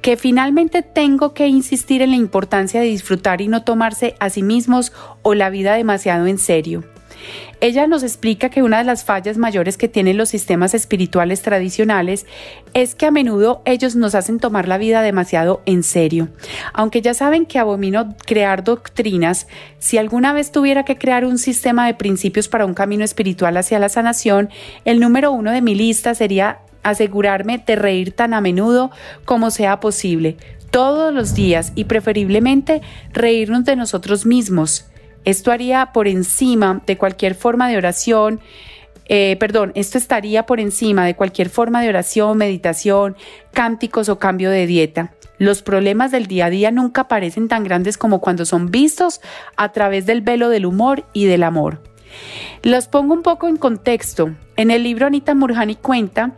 que 0.03 0.17
finalmente 0.17 0.83
tengo 0.83 1.35
que 1.35 1.47
insistir 1.49 2.03
en 2.03 2.11
la 2.11 2.17
importancia 2.17 2.81
de 2.81 2.87
disfrutar 2.87 3.41
y 3.41 3.49
no 3.49 3.65
tomarse 3.65 4.15
a 4.19 4.31
sí 4.31 4.43
mismos 4.43 4.93
o 5.23 5.35
la 5.35 5.51
vida 5.51 5.75
demasiado 5.75 6.27
en 6.27 6.39
serio. 6.39 6.85
Ella 7.61 7.87
nos 7.87 8.03
explica 8.03 8.49
que 8.49 8.63
una 8.63 8.79
de 8.79 8.85
las 8.85 9.05
fallas 9.05 9.37
mayores 9.37 9.77
que 9.77 9.89
tienen 9.89 10.17
los 10.17 10.31
sistemas 10.31 10.75
espirituales 10.75 11.43
tradicionales 11.43 12.27
es 12.75 12.95
que 12.95 13.07
a 13.07 13.11
menudo 13.11 13.63
ellos 13.65 13.97
nos 13.97 14.15
hacen 14.15 14.39
tomar 14.39 14.69
la 14.69 14.79
vida 14.79 15.03
demasiado 15.03 15.63
en 15.67 15.83
serio. 15.83 16.29
Aunque 16.73 17.03
ya 17.03 17.15
saben 17.15 17.47
que 17.47 17.59
abomino 17.59 18.15
crear 18.27 18.65
doctrinas, 18.65 19.47
si 19.79 19.99
alguna 19.99 20.33
vez 20.33 20.53
tuviera 20.53 20.85
que 20.85 20.97
crear 20.97 21.25
un 21.25 21.39
sistema 21.39 21.87
de 21.87 21.95
principios 21.95 22.49
para 22.49 22.67
un 22.67 22.75
camino 22.75 23.05
espiritual 23.05 23.57
hacia 23.57 23.79
la 23.79 23.89
sanación, 23.89 24.49
el 24.85 25.01
número 25.01 25.33
uno 25.33 25.51
de 25.51 25.63
mi 25.63 25.75
lista 25.75 26.15
sería 26.15 26.61
asegurarme 26.83 27.63
de 27.67 27.77
reír 27.77 28.13
tan 28.13 28.35
a 28.35 28.41
menudo 28.41 28.91
como 29.25 29.51
sea 29.51 29.81
posible, 29.81 30.37
todos 30.71 31.13
los 31.13 31.35
días 31.35 31.73
y 31.75 31.85
preferiblemente 31.85 32.81
reírnos 33.13 33.65
de 33.65 33.77
nosotros 33.77 34.25
mismos. 34.27 34.87
Esto 35.25 35.53
haría 35.53 35.93
por 35.93 36.09
encima 36.09 36.83
de 36.87 36.97
cualquier 36.97 37.35
forma 37.35 37.69
de 37.69 37.77
oración, 37.77 38.41
eh, 39.13 39.37
perdón, 39.41 39.73
esto 39.75 39.99
estaría 39.99 40.47
por 40.47 40.61
encima 40.61 41.05
de 41.05 41.17
cualquier 41.17 41.51
forma 41.51 41.83
de 41.83 41.89
oración, 41.89 42.39
meditación, 42.39 43.17
cánticos 43.53 44.09
o 44.09 44.21
cambio 44.21 44.51
de 44.51 44.69
dieta. 44.69 45.13
Los 45.37 45.63
problemas 45.63 46.13
del 46.13 46.27
día 46.27 46.47
a 46.47 46.51
día 46.51 46.71
nunca 46.71 47.09
parecen 47.09 47.49
tan 47.49 47.65
grandes 47.65 47.99
como 47.99 48.21
cuando 48.21 48.45
son 48.45 48.71
vistos 48.71 49.21
a 49.57 49.73
través 49.73 50.07
del 50.07 50.21
velo 50.21 50.49
del 50.49 50.65
humor 50.65 51.07
y 51.13 51.25
del 51.25 51.43
amor. 51.43 51.83
Los 52.63 52.87
pongo 52.87 53.15
un 53.15 53.23
poco 53.23 53.49
en 53.49 53.57
contexto. 53.57 54.37
En 54.57 54.71
el 54.71 54.85
libro 54.85 55.07
Anita 55.07 55.35
Murjani 55.35 55.75
cuenta 55.75 56.37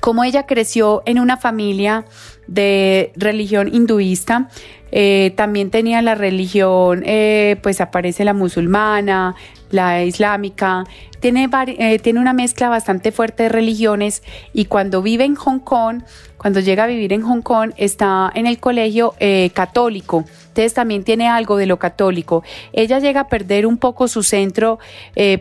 cómo 0.00 0.24
ella 0.24 0.46
creció 0.46 1.02
en 1.06 1.20
una 1.20 1.36
familia 1.36 2.04
de 2.48 3.12
religión 3.14 3.72
hinduista 3.72 4.48
eh, 4.96 5.32
también 5.34 5.70
tenía 5.70 6.00
la 6.02 6.14
religión, 6.14 7.02
eh, 7.04 7.56
pues 7.64 7.80
aparece 7.80 8.24
la 8.24 8.32
musulmana, 8.32 9.34
la 9.74 10.02
islámica, 10.04 10.84
tiene, 11.20 11.48
eh, 11.66 11.98
tiene 11.98 12.20
una 12.20 12.32
mezcla 12.32 12.68
bastante 12.68 13.12
fuerte 13.12 13.44
de 13.44 13.48
religiones 13.48 14.22
y 14.52 14.66
cuando 14.66 15.02
vive 15.02 15.24
en 15.24 15.34
Hong 15.34 15.58
Kong, 15.58 16.02
cuando 16.36 16.60
llega 16.60 16.84
a 16.84 16.86
vivir 16.86 17.12
en 17.12 17.22
Hong 17.22 17.40
Kong, 17.40 17.72
está 17.76 18.30
en 18.34 18.46
el 18.46 18.58
colegio 18.58 19.14
católico. 19.54 20.24
Entonces 20.48 20.74
también 20.74 21.02
tiene 21.02 21.26
algo 21.26 21.56
de 21.56 21.64
lo 21.64 21.78
católico. 21.78 22.44
Ella 22.74 22.98
llega 22.98 23.20
a 23.20 23.28
perder 23.28 23.66
un 23.66 23.78
poco 23.78 24.08
su 24.08 24.22
centro 24.22 24.78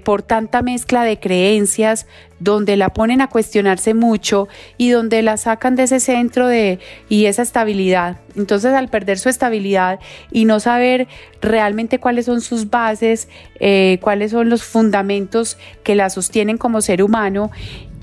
por 0.06 0.22
tanta 0.22 0.62
mezcla 0.62 1.04
de 1.04 1.19
creencias, 1.19 2.08
donde 2.43 2.76
la 2.76 2.89
ponen 2.89 3.22
a 3.22 3.30
cuestionarse 3.30 3.93
mucho 3.93 4.48
y 4.78 4.89
donde 4.89 5.22
la 5.22 5.38
sacan 5.38 5.76
de 5.76 5.84
ese 5.84 6.00
centro 6.00 6.48
de, 6.48 6.80
y 7.08 7.26
esa 7.26 7.41
estabilidad. 7.41 8.17
Entonces 8.36 8.74
al 8.74 8.89
perder 8.89 9.17
su 9.17 9.30
estabilidad 9.30 10.00
y 10.32 10.46
no 10.46 10.60
saber 10.60 11.08
realmente 11.41 12.00
cuáles 12.00 12.26
son 12.26 12.41
sus 12.41 12.69
bases, 12.69 13.30
eh, 13.60 13.98
cuáles 14.02 14.22
son 14.31 14.49
los 14.49 14.63
fundamentos 14.63 15.57
que 15.83 15.95
la 15.95 16.09
sostienen 16.09 16.57
como 16.57 16.81
ser 16.81 17.03
humano, 17.03 17.51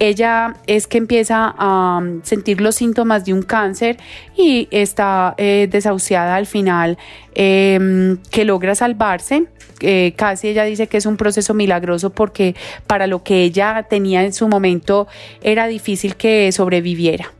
ella 0.01 0.55
es 0.67 0.87
que 0.87 0.97
empieza 0.97 1.55
a 1.57 1.99
um, 1.99 2.23
sentir 2.23 2.63
los 2.63 2.75
síntomas 2.75 3.27
de 3.27 3.35
un 3.35 3.43
cáncer 3.43 3.99
y 4.35 4.67
está 4.71 5.35
eh, 5.37 5.69
desahuciada 5.71 6.37
al 6.37 6.47
final, 6.47 6.97
em, 7.35 8.17
que 8.31 8.47
logra 8.47 8.75
salvarse. 8.75 9.45
Eh, 9.83 10.15
casi 10.17 10.49
ella 10.49 10.65
dice 10.65 10.87
que 10.89 10.97
es 10.97 11.07
un 11.07 11.17
proceso 11.17 11.55
milagroso 11.55 12.11
porque 12.11 12.55
para 12.87 13.07
lo 13.07 13.23
que 13.23 13.43
ella 13.43 13.87
tenía 13.89 14.25
en 14.25 14.33
su 14.33 14.49
momento 14.49 15.07
era 15.43 15.67
difícil 15.67 16.17
que 16.17 16.51
sobreviviera. 16.51 17.33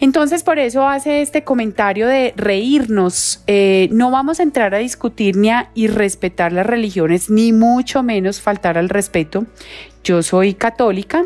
Entonces 0.00 0.42
por 0.42 0.58
eso 0.58 0.86
hace 0.86 1.22
este 1.22 1.44
comentario 1.44 2.06
de 2.06 2.32
reírnos. 2.36 3.42
Eh, 3.46 3.88
no 3.92 4.10
vamos 4.10 4.40
a 4.40 4.42
entrar 4.42 4.74
a 4.74 4.78
discutir 4.78 5.36
ni 5.36 5.50
a 5.50 5.70
irrespetar 5.74 6.52
las 6.52 6.66
religiones, 6.66 7.30
ni 7.30 7.52
mucho 7.52 8.02
menos 8.02 8.40
faltar 8.40 8.78
al 8.78 8.88
respeto. 8.88 9.46
Yo 10.04 10.22
soy 10.22 10.54
católica, 10.54 11.24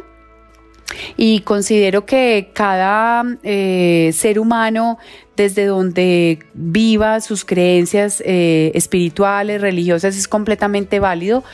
y 1.17 1.41
considero 1.41 2.05
que 2.05 2.51
cada 2.53 3.25
eh, 3.43 4.11
ser 4.15 4.39
humano, 4.39 4.99
desde 5.37 5.65
donde 5.65 6.41
viva 6.55 7.21
sus 7.21 7.45
creencias 7.45 8.23
eh, 8.27 8.73
espirituales, 8.75 9.61
religiosas, 9.61 10.17
es 10.17 10.29
completamente 10.29 11.01
válido 11.01 11.45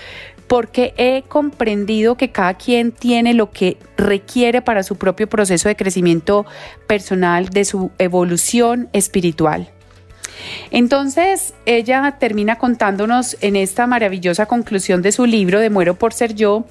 porque 0.48 0.94
he 0.96 1.22
comprendido 1.28 2.16
que 2.16 2.30
cada 2.32 2.54
quien 2.54 2.90
tiene 2.90 3.34
lo 3.34 3.50
que 3.50 3.76
requiere 3.96 4.62
para 4.62 4.82
su 4.82 4.96
propio 4.96 5.28
proceso 5.28 5.68
de 5.68 5.76
crecimiento 5.76 6.46
personal, 6.86 7.50
de 7.50 7.64
su 7.64 7.90
evolución 7.98 8.88
espiritual. 8.92 9.70
Entonces, 10.70 11.54
ella 11.66 12.16
termina 12.18 12.56
contándonos 12.56 13.36
en 13.40 13.56
esta 13.56 13.86
maravillosa 13.86 14.46
conclusión 14.46 15.02
de 15.02 15.12
su 15.12 15.26
libro 15.26 15.60
de 15.60 15.70
Muero 15.70 15.94
por 15.94 16.14
ser 16.14 16.34
yo, 16.34 16.64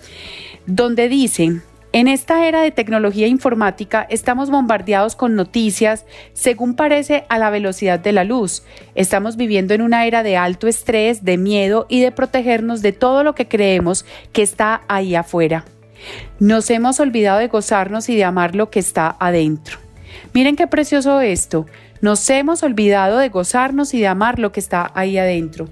donde 0.65 1.07
dice, 1.09 1.61
en 1.93 2.07
esta 2.07 2.47
era 2.47 2.61
de 2.61 2.71
tecnología 2.71 3.27
informática 3.27 4.05
estamos 4.09 4.49
bombardeados 4.49 5.15
con 5.15 5.35
noticias, 5.35 6.05
según 6.33 6.75
parece, 6.75 7.25
a 7.29 7.37
la 7.37 7.49
velocidad 7.49 7.99
de 7.99 8.11
la 8.11 8.23
luz. 8.23 8.63
Estamos 8.93 9.37
viviendo 9.37 9.73
en 9.73 9.81
una 9.81 10.05
era 10.05 10.21
de 10.21 10.37
alto 10.37 10.67
estrés, 10.67 11.23
de 11.23 11.37
miedo 11.37 11.85
y 11.89 12.01
de 12.01 12.11
protegernos 12.11 12.81
de 12.81 12.91
todo 12.91 13.23
lo 13.23 13.35
que 13.35 13.47
creemos 13.47 14.05
que 14.33 14.41
está 14.41 14.81
ahí 14.87 15.15
afuera. 15.15 15.65
Nos 16.39 16.69
hemos 16.69 16.99
olvidado 16.99 17.39
de 17.39 17.47
gozarnos 17.47 18.09
y 18.09 18.15
de 18.15 18.25
amar 18.25 18.55
lo 18.55 18.69
que 18.69 18.79
está 18.79 19.15
adentro. 19.19 19.79
Miren 20.33 20.55
qué 20.55 20.67
precioso 20.67 21.21
esto. 21.21 21.65
Nos 22.01 22.29
hemos 22.29 22.63
olvidado 22.63 23.17
de 23.17 23.29
gozarnos 23.29 23.93
y 23.93 23.99
de 23.99 24.07
amar 24.07 24.39
lo 24.39 24.51
que 24.51 24.59
está 24.59 24.91
ahí 24.93 25.17
adentro. 25.17 25.69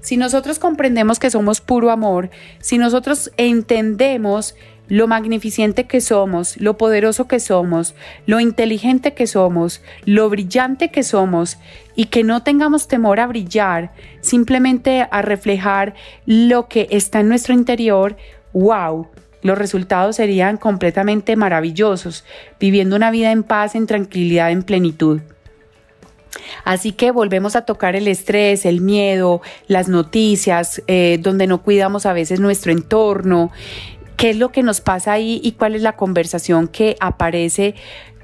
Si 0.00 0.16
nosotros 0.16 0.60
comprendemos 0.60 1.18
que 1.18 1.30
somos 1.30 1.60
puro 1.60 1.90
amor, 1.90 2.30
si 2.60 2.78
nosotros 2.78 3.32
entendemos 3.36 4.54
lo 4.88 5.06
magnificente 5.06 5.86
que 5.86 6.00
somos, 6.00 6.56
lo 6.58 6.76
poderoso 6.76 7.26
que 7.26 7.40
somos, 7.40 7.94
lo 8.26 8.40
inteligente 8.40 9.14
que 9.14 9.26
somos, 9.26 9.82
lo 10.04 10.28
brillante 10.30 10.90
que 10.90 11.02
somos 11.02 11.58
y 11.94 12.06
que 12.06 12.24
no 12.24 12.42
tengamos 12.42 12.88
temor 12.88 13.20
a 13.20 13.26
brillar, 13.26 13.92
simplemente 14.20 15.06
a 15.10 15.22
reflejar 15.22 15.94
lo 16.24 16.68
que 16.68 16.86
está 16.90 17.20
en 17.20 17.28
nuestro 17.28 17.54
interior, 17.54 18.16
wow, 18.52 19.08
los 19.42 19.58
resultados 19.58 20.16
serían 20.16 20.56
completamente 20.56 21.36
maravillosos, 21.36 22.24
viviendo 22.58 22.96
una 22.96 23.10
vida 23.10 23.32
en 23.32 23.42
paz, 23.42 23.74
en 23.74 23.86
tranquilidad, 23.86 24.50
en 24.50 24.62
plenitud. 24.62 25.20
Así 26.64 26.92
que 26.92 27.10
volvemos 27.10 27.56
a 27.56 27.62
tocar 27.62 27.96
el 27.96 28.08
estrés, 28.08 28.66
el 28.66 28.80
miedo, 28.80 29.40
las 29.68 29.88
noticias, 29.88 30.82
eh, 30.86 31.18
donde 31.20 31.46
no 31.46 31.62
cuidamos 31.62 32.06
a 32.06 32.12
veces 32.12 32.40
nuestro 32.40 32.72
entorno, 32.72 33.52
qué 34.16 34.30
es 34.30 34.36
lo 34.36 34.50
que 34.50 34.62
nos 34.62 34.80
pasa 34.80 35.12
ahí 35.12 35.40
y 35.42 35.52
cuál 35.52 35.74
es 35.74 35.82
la 35.82 35.96
conversación 35.96 36.68
que 36.68 36.96
aparece 37.00 37.74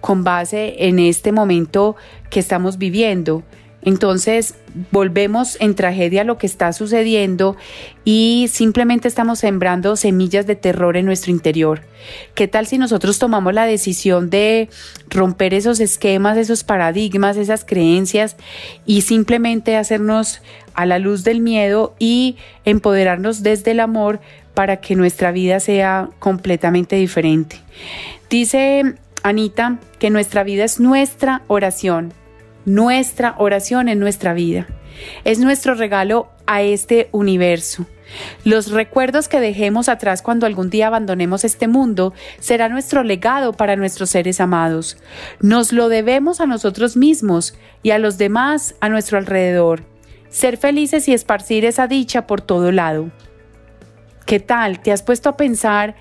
con 0.01 0.25
base 0.25 0.89
en 0.89 0.99
este 0.99 1.33
momento 1.33 1.97
que 2.31 2.41
estamos 2.41 2.79
viviendo. 2.79 3.43
Entonces 3.85 4.55
volvemos 4.93 5.57
en 5.61 5.75
tragedia 5.75 6.21
a 6.21 6.25
lo 6.25 6.39
que 6.39 6.47
está 6.47 6.73
sucediendo 6.73 7.57
y 8.05 8.49
simplemente 8.51 9.09
estamos 9.09 9.41
sembrando 9.41 9.97
semillas 9.97 10.47
de 10.47 10.55
terror 10.55 10.97
en 10.97 11.05
nuestro 11.05 11.33
interior. 11.33 11.83
¿Qué 12.35 12.47
tal 12.47 12.67
si 12.67 12.79
nosotros 12.79 13.19
tomamos 13.19 13.55
la 13.55 13.67
decisión 13.67 14.31
de 14.31 14.69
romper 15.09 15.53
esos 15.53 15.81
esquemas, 15.81 16.39
esos 16.39 16.63
paradigmas, 16.63 17.37
esas 17.37 17.65
creencias 17.65 18.37
y 18.87 19.03
simplemente 19.03 19.77
hacernos 19.77 20.43
a 20.75 20.87
la 20.87 21.01
luz 21.01 21.25
del 21.25 21.41
miedo 21.41 21.95
y 21.99 22.37
empoderarnos 22.65 23.43
desde 23.43 23.73
el 23.73 23.81
amor 23.81 24.21
para 24.55 24.79
que 24.79 24.95
nuestra 24.95 25.33
vida 25.33 25.61
sea 25.61 26.11
completamente 26.19 26.97
diferente? 26.97 27.57
Dice 28.29 28.95
Anita 29.23 29.79
que 29.99 30.11
nuestra 30.11 30.43
vida 30.43 30.65
es 30.65 30.81
nuestra 30.81 31.43
oración 31.47 32.13
nuestra 32.65 33.35
oración 33.39 33.89
en 33.89 33.99
nuestra 33.99 34.35
vida. 34.35 34.67
Es 35.25 35.39
nuestro 35.39 35.75
regalo 35.75 36.29
a 36.47 36.63
este 36.63 37.09
universo. 37.13 37.87
Los 38.45 38.71
recuerdos 38.71 39.29
que 39.29 39.41
dejemos 39.41 39.89
atrás 39.89 40.21
cuando 40.21 40.45
algún 40.45 40.69
día 40.69 40.89
abandonemos 40.89 41.45
este 41.45 41.67
mundo 41.67 42.13
será 42.41 42.69
nuestro 42.69 43.03
legado 43.03 43.55
para 43.55 43.75
nuestros 43.75 44.11
seres 44.11 44.39
amados. 44.41 44.99
Nos 45.41 45.73
lo 45.73 45.89
debemos 45.89 46.41
a 46.41 46.47
nosotros 46.47 46.97
mismos 46.97 47.55
y 47.83 47.91
a 47.91 47.99
los 47.99 48.19
demás 48.19 48.75
a 48.81 48.91
nuestro 48.91 49.17
alrededor. 49.17 49.85
Ser 50.29 50.59
felices 50.59 51.09
y 51.09 51.15
esparcir 51.15 51.65
esa 51.65 51.87
dicha 51.87 52.27
por 52.27 52.43
todo 52.43 52.71
lado. 52.71 53.11
¿Qué 54.27 54.41
tal? 54.41 54.81
¿Te 54.81 54.93
has 54.93 55.03
puesto 55.03 55.29
a 55.29 55.37
pensar 55.37 55.95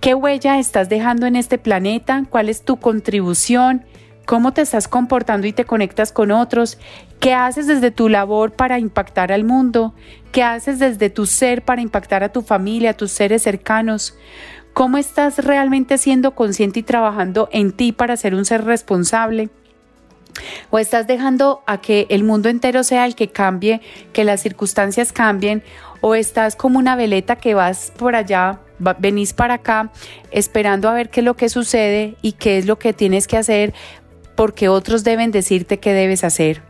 qué 0.00 0.14
huella 0.14 0.58
estás 0.58 0.88
dejando 0.88 1.26
en 1.26 1.36
este 1.36 1.58
planeta? 1.58 2.24
¿Cuál 2.30 2.48
es 2.48 2.62
tu 2.62 2.78
contribución? 2.78 3.84
cómo 4.30 4.52
te 4.52 4.60
estás 4.60 4.86
comportando 4.86 5.48
y 5.48 5.52
te 5.52 5.64
conectas 5.64 6.12
con 6.12 6.30
otros, 6.30 6.78
qué 7.18 7.34
haces 7.34 7.66
desde 7.66 7.90
tu 7.90 8.08
labor 8.08 8.52
para 8.52 8.78
impactar 8.78 9.32
al 9.32 9.42
mundo, 9.42 9.92
qué 10.30 10.44
haces 10.44 10.78
desde 10.78 11.10
tu 11.10 11.26
ser 11.26 11.62
para 11.62 11.82
impactar 11.82 12.22
a 12.22 12.28
tu 12.28 12.40
familia, 12.42 12.90
a 12.90 12.96
tus 12.96 13.10
seres 13.10 13.42
cercanos, 13.42 14.16
cómo 14.72 14.98
estás 14.98 15.44
realmente 15.44 15.98
siendo 15.98 16.36
consciente 16.36 16.78
y 16.78 16.84
trabajando 16.84 17.48
en 17.50 17.72
ti 17.72 17.90
para 17.90 18.16
ser 18.16 18.36
un 18.36 18.44
ser 18.44 18.64
responsable. 18.64 19.50
O 20.70 20.78
estás 20.78 21.06
dejando 21.06 21.62
a 21.66 21.80
que 21.80 22.06
el 22.10 22.24
mundo 22.24 22.48
entero 22.48 22.84
sea 22.84 23.06
el 23.06 23.14
que 23.14 23.28
cambie, 23.28 23.80
que 24.12 24.24
las 24.24 24.40
circunstancias 24.42 25.12
cambien, 25.12 25.62
o 26.00 26.14
estás 26.14 26.56
como 26.56 26.78
una 26.78 26.96
veleta 26.96 27.36
que 27.36 27.54
vas 27.54 27.92
por 27.96 28.16
allá 28.16 28.60
venís 28.98 29.32
para 29.32 29.54
acá 29.54 29.92
esperando 30.30 30.88
a 30.88 30.94
ver 30.94 31.10
qué 31.10 31.20
es 31.20 31.24
lo 31.24 31.36
que 31.36 31.48
sucede 31.48 32.16
y 32.22 32.32
qué 32.32 32.58
es 32.58 32.66
lo 32.66 32.78
que 32.78 32.92
tienes 32.92 33.26
que 33.26 33.36
hacer 33.36 33.74
porque 34.34 34.68
otros 34.68 35.04
deben 35.04 35.32
decirte 35.32 35.78
qué 35.78 35.92
debes 35.92 36.24
hacer. 36.24 36.62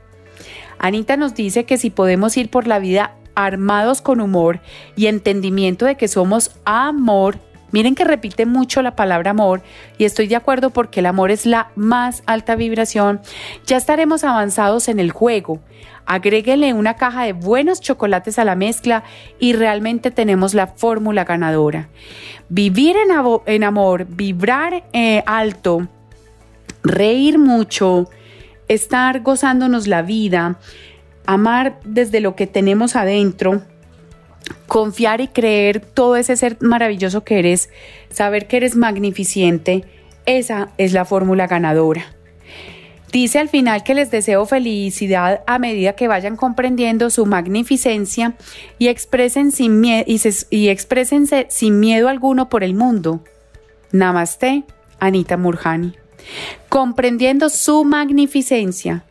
Anita 0.79 1.17
nos 1.17 1.35
dice 1.35 1.65
que 1.65 1.79
si 1.79 1.91
podemos 1.91 2.37
ir 2.37 2.51
por 2.51 2.67
la 2.67 2.79
vida 2.79 3.15
armados 3.35 4.03
con 4.03 4.21
humor 4.21 4.61
y 4.97 5.07
entendimiento 5.07 5.87
de 5.87 5.97
que 5.97 6.09
somos 6.09 6.51
amor, 6.65 7.39
miren 7.73 7.95
que 7.95 8.05
repite 8.05 8.47
mucho 8.47 8.83
la 8.83 8.97
palabra 8.97 9.31
amor 9.31 9.63
y 9.99 10.05
estoy 10.05 10.27
de 10.27 10.37
acuerdo 10.37 10.71
porque 10.71 11.01
el 11.01 11.07
amor 11.07 11.31
es 11.31 11.47
la 11.47 11.71
más 11.77 12.23
alta 12.27 12.57
vibración, 12.57 13.21
ya 13.67 13.77
estaremos 13.77 14.25
avanzados 14.25 14.89
en 14.89 15.01
el 15.01 15.11
juego. 15.11 15.61
Agréguele 16.07 16.73
una 16.75 16.95
caja 16.95 17.25
de 17.25 17.33
buenos 17.33 17.81
chocolates 17.81 18.39
a 18.39 18.45
la 18.45 18.57
mezcla 18.57 19.05
y 19.39 19.53
realmente 19.53 20.11
tenemos 20.11 20.55
la 20.55 20.67
fórmula 20.67 21.25
ganadora. 21.25 21.89
Vivir 22.49 22.97
en, 23.47 23.63
amor, 23.65 24.07
vibrar 24.09 24.83
eh, 24.93 25.23
alto, 25.27 25.87
reír 26.83 27.39
mucho, 27.39 28.09
estar 28.67 29.21
gozándonos 29.21 29.87
la 29.87 30.03
vida, 30.03 30.59
amar 31.27 31.79
desde 31.85 32.21
lo 32.21 32.35
que 32.35 32.47
tenemos 32.47 32.97
adentro, 32.97 33.63
confiar 34.67 35.21
y 35.21 35.29
creer 35.29 35.81
todo 35.81 36.17
ese 36.17 36.37
ser 36.37 36.57
maravilloso 36.61 37.25
que 37.25 37.39
eres, 37.39 37.71
saber 38.11 38.47
que 38.47 38.59
eres 38.59 38.77
magnificente, 38.77 39.85
esa 40.27 40.71
es 40.79 40.93
la 40.93 41.05
fórmula 41.05 41.47
ganadora. 41.47 42.05
Dice 43.13 43.41
al 43.41 43.49
final 43.49 43.83
que 43.83 43.95
les 43.95 44.11
deseo 44.13 44.47
felicidad 44.47 45.43
a 45.47 45.59
medida 45.59 45.95
que 45.95 46.07
vayan 46.07 46.37
comprendiendo 46.37 47.11
su 47.11 47.27
magnificencia 47.27 48.37
y, 48.79 48.87
expresen 48.87 49.51
sin 49.51 49.85
y, 49.85 50.69
exprésense 50.69 51.47
sin 51.51 51.81
miedo 51.81 52.09
alguno 52.09 52.49
por 52.49 52.63
el 52.63 52.75
mundo. 52.75 53.25
Namaste, 53.91 54.63
Anita 55.01 55.37
Murjani 55.37 56.01
comprendiendo 56.69 57.49
su 57.49 57.85
magnificencia, 57.85 59.05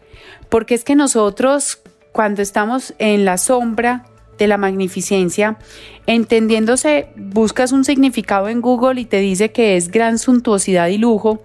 porque 0.50 0.76
es 0.76 0.84
que 0.84 0.96
nosotros 0.96 1.82
cuando 2.12 2.42
estamos 2.42 2.94
en 2.98 3.26
la 3.26 3.38
sombra 3.38 4.06
de 4.40 4.48
la 4.48 4.58
magnificencia, 4.58 5.60
entendiéndose, 6.08 7.10
buscas 7.16 7.72
un 7.72 7.84
significado 7.84 8.48
en 8.48 8.62
Google 8.62 9.00
y 9.00 9.06
te 9.06 9.20
dice 9.20 9.52
que 9.52 9.78
es 9.78 9.92
gran 9.92 10.18
suntuosidad 10.18 10.88
y 10.88 10.98
lujo, 10.98 11.44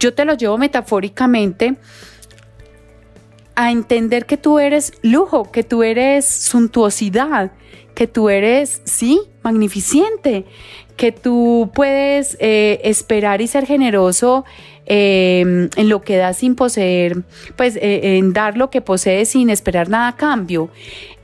yo 0.00 0.14
te 0.14 0.24
lo 0.24 0.34
llevo 0.34 0.58
metafóricamente 0.58 1.76
a 3.54 3.70
entender 3.70 4.26
que 4.26 4.36
tú 4.36 4.58
eres 4.58 4.94
lujo, 5.02 5.52
que 5.52 5.62
tú 5.62 5.84
eres 5.84 6.26
suntuosidad, 6.26 7.52
que 7.94 8.08
tú 8.08 8.28
eres, 8.28 8.82
sí, 8.84 9.20
magnificente, 9.42 10.46
que 10.96 11.12
tú 11.12 11.70
puedes 11.74 12.36
eh, 12.40 12.80
esperar 12.84 13.40
y 13.40 13.46
ser 13.46 13.66
generoso 13.66 14.44
Em, 14.86 15.70
en 15.76 15.88
lo 15.88 16.02
que 16.02 16.18
das 16.18 16.38
sin 16.38 16.56
poseer, 16.56 17.22
pues 17.56 17.76
eh, 17.76 18.18
en 18.18 18.34
dar 18.34 18.58
lo 18.58 18.68
que 18.68 18.82
posees 18.82 19.30
sin 19.30 19.48
esperar 19.48 19.88
nada 19.88 20.08
a 20.08 20.16
cambio. 20.16 20.68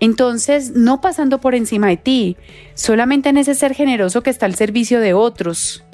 Entonces, 0.00 0.72
no 0.74 1.02
pasando 1.02 1.42
por 1.42 1.54
encima 1.54 1.88
de 1.88 1.98
ti, 1.98 2.36
solamente 2.72 3.28
en 3.28 3.36
ese 3.36 3.54
ser 3.54 3.74
generoso 3.74 4.22
que 4.22 4.30
está 4.30 4.46
al 4.46 4.54
servicio 4.54 4.98
de 5.00 5.12
otros. 5.12 5.84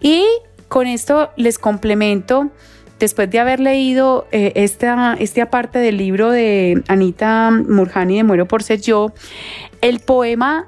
Y 0.00 0.24
con 0.68 0.86
esto 0.86 1.30
les 1.36 1.58
complemento, 1.58 2.50
después 2.98 3.30
de 3.30 3.40
haber 3.40 3.60
leído 3.60 4.26
eh, 4.32 4.52
esta, 4.54 5.14
esta 5.20 5.50
parte 5.50 5.80
del 5.80 5.98
libro 5.98 6.30
de 6.30 6.82
Anita 6.88 7.50
Murjani 7.50 8.16
de 8.16 8.24
Muero 8.24 8.48
por 8.48 8.62
ser 8.62 8.80
yo, 8.80 9.12
el 9.82 10.00
poema 10.00 10.66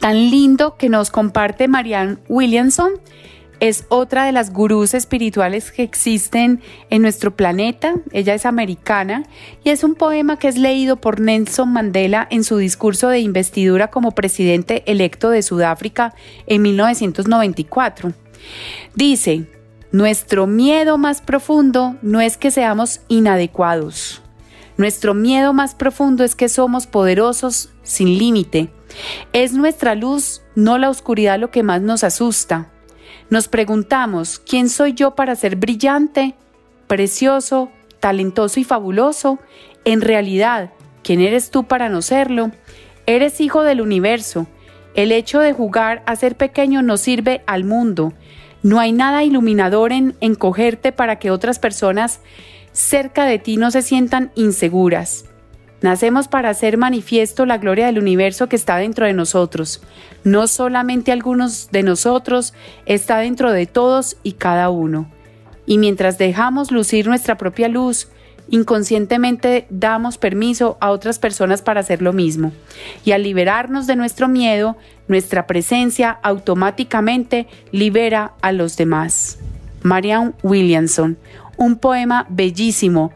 tan 0.00 0.16
lindo 0.30 0.76
que 0.76 0.90
nos 0.90 1.10
comparte 1.10 1.66
Marianne 1.66 2.18
Williamson 2.28 2.90
es 3.62 3.84
otra 3.90 4.24
de 4.24 4.32
las 4.32 4.52
gurús 4.52 4.92
espirituales 4.92 5.70
que 5.70 5.84
existen 5.84 6.60
en 6.90 7.00
nuestro 7.00 7.36
planeta. 7.36 7.94
Ella 8.10 8.34
es 8.34 8.44
americana 8.44 9.22
y 9.62 9.70
es 9.70 9.84
un 9.84 9.94
poema 9.94 10.36
que 10.36 10.48
es 10.48 10.58
leído 10.58 10.96
por 10.96 11.20
Nelson 11.20 11.72
Mandela 11.72 12.26
en 12.28 12.42
su 12.42 12.56
discurso 12.56 13.06
de 13.06 13.20
investidura 13.20 13.86
como 13.86 14.16
presidente 14.16 14.82
electo 14.90 15.30
de 15.30 15.44
Sudáfrica 15.44 16.12
en 16.48 16.60
1994. 16.62 18.12
Dice, 18.96 19.46
nuestro 19.92 20.48
miedo 20.48 20.98
más 20.98 21.20
profundo 21.20 21.94
no 22.02 22.20
es 22.20 22.36
que 22.36 22.50
seamos 22.50 23.02
inadecuados. 23.06 24.22
Nuestro 24.76 25.14
miedo 25.14 25.52
más 25.52 25.76
profundo 25.76 26.24
es 26.24 26.34
que 26.34 26.48
somos 26.48 26.88
poderosos 26.88 27.70
sin 27.84 28.18
límite. 28.18 28.70
Es 29.32 29.52
nuestra 29.52 29.94
luz, 29.94 30.42
no 30.56 30.78
la 30.78 30.90
oscuridad, 30.90 31.38
lo 31.38 31.52
que 31.52 31.62
más 31.62 31.80
nos 31.80 32.02
asusta. 32.02 32.71
Nos 33.32 33.48
preguntamos, 33.48 34.38
¿quién 34.38 34.68
soy 34.68 34.92
yo 34.92 35.14
para 35.14 35.34
ser 35.36 35.56
brillante, 35.56 36.34
precioso, 36.86 37.70
talentoso 37.98 38.60
y 38.60 38.64
fabuloso? 38.64 39.38
En 39.86 40.02
realidad, 40.02 40.74
¿quién 41.02 41.22
eres 41.22 41.50
tú 41.50 41.64
para 41.64 41.88
no 41.88 42.02
serlo? 42.02 42.50
Eres 43.06 43.40
hijo 43.40 43.62
del 43.62 43.80
universo. 43.80 44.48
El 44.94 45.12
hecho 45.12 45.40
de 45.40 45.54
jugar 45.54 46.02
a 46.04 46.14
ser 46.14 46.36
pequeño 46.36 46.82
no 46.82 46.98
sirve 46.98 47.42
al 47.46 47.64
mundo. 47.64 48.12
No 48.62 48.80
hay 48.80 48.92
nada 48.92 49.24
iluminador 49.24 49.92
en 49.92 50.14
encogerte 50.20 50.92
para 50.92 51.18
que 51.18 51.30
otras 51.30 51.58
personas 51.58 52.20
cerca 52.72 53.24
de 53.24 53.38
ti 53.38 53.56
no 53.56 53.70
se 53.70 53.80
sientan 53.80 54.30
inseguras. 54.34 55.24
Nacemos 55.82 56.28
para 56.28 56.50
hacer 56.50 56.78
manifiesto 56.78 57.44
la 57.44 57.58
gloria 57.58 57.86
del 57.86 57.98
universo 57.98 58.48
que 58.48 58.56
está 58.56 58.76
dentro 58.76 59.04
de 59.04 59.12
nosotros. 59.12 59.82
No 60.24 60.46
solamente 60.46 61.12
algunos 61.12 61.70
de 61.72 61.82
nosotros, 61.82 62.54
está 62.86 63.18
dentro 63.18 63.52
de 63.52 63.66
todos 63.66 64.16
y 64.22 64.32
cada 64.32 64.70
uno. 64.70 65.10
Y 65.66 65.78
mientras 65.78 66.18
dejamos 66.18 66.70
lucir 66.70 67.06
nuestra 67.06 67.36
propia 67.36 67.68
luz 67.68 68.08
inconscientemente 68.50 69.66
damos 69.70 70.18
permiso 70.18 70.76
a 70.80 70.90
otras 70.90 71.18
personas 71.18 71.62
para 71.62 71.80
hacer 71.80 72.02
lo 72.02 72.12
mismo. 72.12 72.52
Y 73.04 73.12
al 73.12 73.22
liberarnos 73.22 73.86
de 73.86 73.96
nuestro 73.96 74.28
miedo, 74.28 74.76
nuestra 75.08 75.46
presencia 75.46 76.18
automáticamente 76.22 77.46
libera 77.70 78.34
a 78.42 78.52
los 78.52 78.76
demás. 78.76 79.38
Marianne 79.82 80.32
Williamson, 80.42 81.16
un 81.56 81.76
poema 81.76 82.26
bellísimo. 82.28 83.12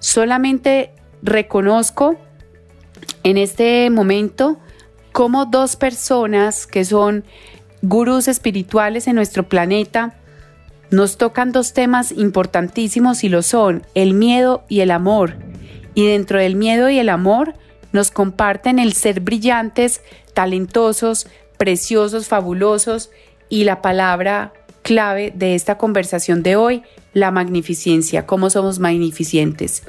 Solamente 0.00 0.90
reconozco 1.22 2.16
en 3.22 3.38
este 3.38 3.88
momento 3.90 4.58
cómo 5.12 5.46
dos 5.46 5.76
personas 5.76 6.66
que 6.66 6.84
son 6.84 7.24
gurús 7.82 8.28
espirituales 8.28 9.06
en 9.06 9.16
nuestro 9.16 9.48
planeta 9.48 10.14
nos 10.90 11.16
tocan 11.16 11.52
dos 11.52 11.72
temas 11.72 12.12
importantísimos 12.12 13.24
y 13.24 13.28
lo 13.28 13.42
son 13.42 13.86
el 13.94 14.14
miedo 14.14 14.64
y 14.68 14.80
el 14.80 14.90
amor. 14.90 15.36
Y 15.94 16.06
dentro 16.06 16.38
del 16.38 16.54
miedo 16.54 16.90
y 16.90 16.98
el 16.98 17.08
amor 17.08 17.54
nos 17.92 18.10
comparten 18.10 18.78
el 18.78 18.92
ser 18.92 19.20
brillantes, 19.20 20.02
talentosos, 20.34 21.26
preciosos, 21.56 22.28
fabulosos 22.28 23.10
y 23.48 23.64
la 23.64 23.80
palabra 23.82 24.52
clave 24.82 25.32
de 25.34 25.54
esta 25.54 25.78
conversación 25.78 26.42
de 26.42 26.56
hoy, 26.56 26.82
la 27.14 27.30
magnificencia, 27.30 28.26
cómo 28.26 28.50
somos 28.50 28.78
magnificentes. 28.78 29.84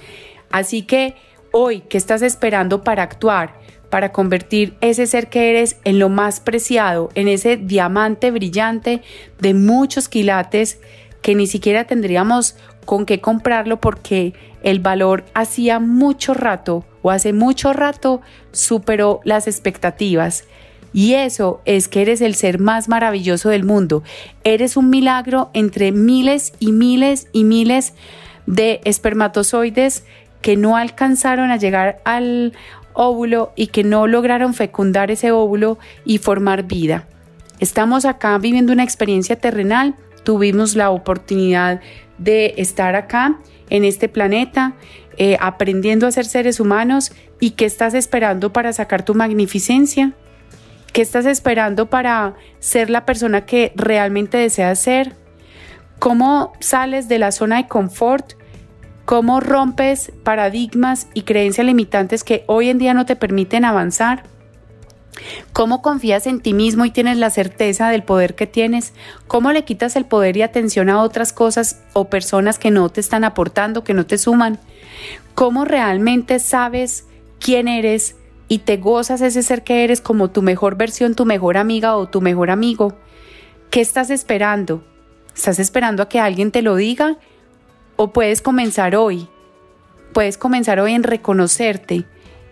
Así 0.53 0.83
que 0.83 1.15
hoy, 1.51 1.81
¿qué 1.89 1.97
estás 1.97 2.21
esperando 2.21 2.83
para 2.83 3.01
actuar? 3.01 3.55
Para 3.89 4.11
convertir 4.11 4.75
ese 4.81 5.07
ser 5.07 5.27
que 5.27 5.49
eres 5.49 5.77
en 5.83 5.97
lo 5.97 6.09
más 6.09 6.39
preciado, 6.39 7.09
en 7.15 7.27
ese 7.27 7.57
diamante 7.57 8.29
brillante 8.29 9.01
de 9.39 9.55
muchos 9.55 10.07
quilates 10.07 10.79
que 11.23 11.33
ni 11.33 11.47
siquiera 11.47 11.85
tendríamos 11.85 12.55
con 12.85 13.07
qué 13.07 13.19
comprarlo 13.19 13.81
porque 13.81 14.33
el 14.61 14.79
valor 14.79 15.25
hacía 15.33 15.79
mucho 15.79 16.35
rato 16.35 16.85
o 17.01 17.09
hace 17.09 17.33
mucho 17.33 17.73
rato 17.73 18.21
superó 18.51 19.21
las 19.23 19.47
expectativas. 19.47 20.43
Y 20.93 21.15
eso 21.15 21.61
es 21.65 21.87
que 21.87 22.03
eres 22.03 22.21
el 22.21 22.35
ser 22.35 22.59
más 22.59 22.89
maravilloso 22.89 23.49
del 23.49 23.63
mundo. 23.63 24.03
Eres 24.43 24.77
un 24.77 24.91
milagro 24.91 25.49
entre 25.55 25.91
miles 25.91 26.53
y 26.59 26.73
miles 26.73 27.27
y 27.33 27.43
miles 27.43 27.95
de 28.45 28.81
espermatozoides 28.83 30.03
que 30.43 30.57
no 30.57 30.77
alcanzaron 30.77 31.49
a 31.49 31.57
llegar 31.57 32.01
al 32.03 32.53
óvulo 32.93 33.53
y 33.55 33.67
que 33.67 33.83
no 33.83 34.05
lograron 34.05 34.53
fecundar 34.53 35.09
ese 35.09 35.31
óvulo 35.31 35.79
y 36.05 36.19
formar 36.19 36.63
vida. 36.63 37.07
Estamos 37.59 38.05
acá 38.05 38.37
viviendo 38.37 38.73
una 38.73 38.83
experiencia 38.83 39.37
terrenal, 39.37 39.95
tuvimos 40.23 40.75
la 40.75 40.91
oportunidad 40.91 41.81
de 42.17 42.53
estar 42.57 42.95
acá 42.95 43.39
en 43.69 43.85
este 43.85 44.09
planeta, 44.09 44.73
eh, 45.17 45.37
aprendiendo 45.39 46.05
a 46.05 46.11
ser 46.11 46.25
seres 46.25 46.59
humanos 46.59 47.13
y 47.39 47.51
qué 47.51 47.65
estás 47.65 47.93
esperando 47.93 48.51
para 48.51 48.73
sacar 48.73 49.03
tu 49.03 49.15
magnificencia. 49.15 50.13
¿Qué 50.91 51.01
estás 51.01 51.25
esperando 51.25 51.89
para 51.89 52.35
ser 52.59 52.89
la 52.89 53.05
persona 53.05 53.45
que 53.45 53.71
realmente 53.75 54.37
deseas 54.37 54.79
ser? 54.79 55.13
¿Cómo 55.99 56.51
sales 56.59 57.07
de 57.07 57.17
la 57.17 57.31
zona 57.31 57.57
de 57.57 57.67
confort? 57.67 58.33
¿Cómo 59.05 59.39
rompes 59.39 60.11
paradigmas 60.23 61.07
y 61.13 61.23
creencias 61.23 61.65
limitantes 61.65 62.23
que 62.23 62.43
hoy 62.47 62.69
en 62.69 62.77
día 62.77 62.93
no 62.93 63.05
te 63.05 63.15
permiten 63.15 63.65
avanzar? 63.65 64.23
¿Cómo 65.51 65.81
confías 65.81 66.25
en 66.25 66.39
ti 66.39 66.53
mismo 66.53 66.85
y 66.85 66.91
tienes 66.91 67.17
la 67.17 67.29
certeza 67.29 67.89
del 67.89 68.03
poder 68.03 68.35
que 68.35 68.47
tienes? 68.47 68.93
¿Cómo 69.27 69.51
le 69.51 69.65
quitas 69.65 69.95
el 69.95 70.05
poder 70.05 70.37
y 70.37 70.41
atención 70.41 70.89
a 70.89 71.01
otras 71.01 71.33
cosas 71.33 71.81
o 71.93 72.05
personas 72.05 72.57
que 72.57 72.71
no 72.71 72.89
te 72.89 73.01
están 73.01 73.23
aportando, 73.23 73.83
que 73.83 73.93
no 73.93 74.05
te 74.05 74.17
suman? 74.17 74.59
¿Cómo 75.35 75.65
realmente 75.65 76.39
sabes 76.39 77.05
quién 77.39 77.67
eres 77.67 78.15
y 78.47 78.59
te 78.59 78.77
gozas 78.77 79.21
ese 79.21 79.43
ser 79.43 79.63
que 79.63 79.83
eres 79.83 80.01
como 80.01 80.29
tu 80.29 80.41
mejor 80.41 80.75
versión, 80.75 81.15
tu 81.15 81.25
mejor 81.25 81.57
amiga 81.57 81.95
o 81.95 82.07
tu 82.07 82.21
mejor 82.21 82.49
amigo, 82.49 82.93
¿qué 83.69 83.81
estás 83.81 84.09
esperando? 84.09 84.83
¿Estás 85.35 85.59
esperando 85.59 86.03
a 86.03 86.09
que 86.09 86.19
alguien 86.19 86.51
te 86.51 86.61
lo 86.61 86.75
diga? 86.75 87.17
¿O 87.95 88.11
puedes 88.11 88.41
comenzar 88.41 88.95
hoy? 88.95 89.27
Puedes 90.13 90.37
comenzar 90.37 90.79
hoy 90.79 90.93
en 90.93 91.03
reconocerte, 91.03 92.05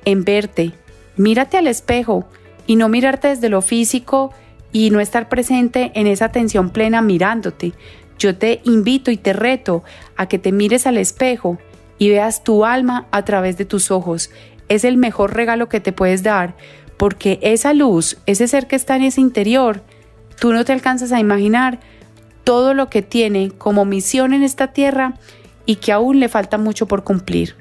en 0.06 0.24
verte. 0.24 0.74
Mírate 1.18 1.58
al 1.58 1.68
espejo 1.68 2.26
y 2.68 2.76
no 2.76 2.90
mirarte 2.90 3.30
desde 3.30 3.50
lo 3.50 3.62
físico 3.62 4.32
y 4.72 4.90
no 4.90 5.00
estar 5.00 5.30
presente 5.30 5.92
en 5.96 6.08
esa 6.08 6.26
atención 6.26 6.70
plena 6.70 7.02
mirándote. 7.02 7.74
Yo 8.18 8.38
te 8.38 8.62
invito 8.64 9.12
y 9.12 9.18
te 9.18 9.34
reto 9.34 9.84
a 10.16 10.28
que 10.28 10.40
te 10.40 10.52
mires 10.52 10.88
al 10.88 10.98
espejo 10.98 11.58
y 11.98 12.10
veas 12.10 12.44
tu 12.44 12.66
alma 12.66 13.08
a 13.12 13.26
través 13.26 13.58
de 13.58 13.66
tus 13.66 13.92
ojos 13.92 14.30
es 14.72 14.86
el 14.86 14.96
mejor 14.96 15.36
regalo 15.36 15.68
que 15.68 15.82
te 15.82 15.92
puedes 15.92 16.24
dar, 16.24 16.56
porque 16.96 17.40
esa 17.42 17.74
luz, 17.74 18.18
ese 18.26 18.48
ser 18.48 18.68
que 18.68 18.78
está 18.78 18.96
en 18.96 19.04
ese 19.04 19.20
interior, 19.20 19.84
tú 20.40 20.54
no 20.54 20.64
te 20.64 20.72
alcanzas 20.72 21.12
a 21.12 21.20
imaginar 21.20 21.82
todo 22.44 22.74
lo 22.74 22.90
que 22.90 23.02
tiene 23.02 23.52
como 23.58 23.86
misión 23.86 24.34
en 24.34 24.44
esta 24.44 24.68
tierra 24.68 25.16
y 25.66 25.76
que 25.76 25.92
aún 25.92 26.20
le 26.20 26.30
falta 26.30 26.58
mucho 26.58 26.88
por 26.88 27.04
cumplir. 27.04 27.56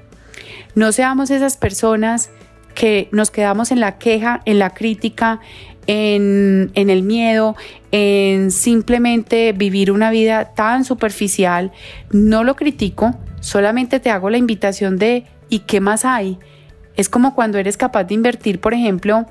No 0.74 0.92
seamos 0.92 1.30
esas 1.30 1.56
personas 1.56 2.30
que 2.74 3.08
nos 3.12 3.30
quedamos 3.30 3.72
en 3.72 3.80
la 3.80 3.98
queja, 3.98 4.40
en 4.44 4.58
la 4.58 4.70
crítica, 4.70 5.40
en, 5.86 6.70
en, 6.74 6.88
el 6.90 7.02
miedo, 7.02 7.56
en 7.90 8.50
simplemente 8.50 9.52
vivir 9.52 9.90
una 9.90 10.10
vida 10.10 10.54
tan 10.54 10.84
superficial. 10.84 11.72
No 12.10 12.44
lo 12.44 12.54
critico, 12.56 13.14
solamente 13.40 14.00
te 14.00 14.10
hago 14.10 14.30
la 14.30 14.38
invitación 14.38 14.96
de 14.96 15.26
¿y 15.48 15.60
qué 15.60 15.80
más 15.80 16.04
hay? 16.04 16.38
Es 16.96 17.08
como 17.08 17.34
cuando 17.34 17.58
eres 17.58 17.76
capaz 17.76 18.04
de 18.04 18.14
invertir, 18.14 18.60
por 18.60 18.74
ejemplo, 18.74 19.26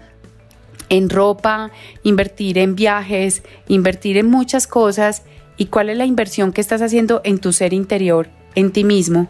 en 0.90 1.10
ropa, 1.10 1.72
invertir 2.04 2.58
en 2.58 2.76
viajes, 2.76 3.44
invertir 3.68 4.18
en 4.18 4.30
muchas 4.30 4.68
cosas. 4.68 5.24
¿Y 5.60 5.66
cuál 5.66 5.90
es 5.90 5.98
la 5.98 6.06
inversión 6.06 6.54
que 6.54 6.62
estás 6.62 6.82
haciendo 6.82 7.20
en 7.26 7.38
tu 7.38 7.52
ser 7.52 7.74
interior, 7.74 8.30
en 8.56 8.72
ti 8.72 8.86
mismo? 8.86 9.28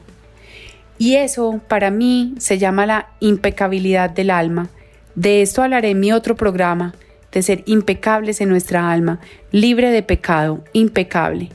Y 0.99 1.15
eso 1.15 1.59
para 1.67 1.89
mí 1.89 2.35
se 2.37 2.59
llama 2.59 2.85
la 2.85 3.09
impecabilidad 3.19 4.11
del 4.11 4.29
alma. 4.29 4.69
De 5.15 5.41
esto 5.41 5.63
hablaré 5.63 5.89
en 5.89 5.99
mi 5.99 6.11
otro 6.11 6.35
programa, 6.35 6.93
de 7.31 7.41
ser 7.41 7.63
impecables 7.65 8.41
en 8.41 8.49
nuestra 8.49 8.91
alma, 8.91 9.19
libre 9.51 9.89
de 9.89 10.03
pecado, 10.03 10.63
impecable. 10.71 11.49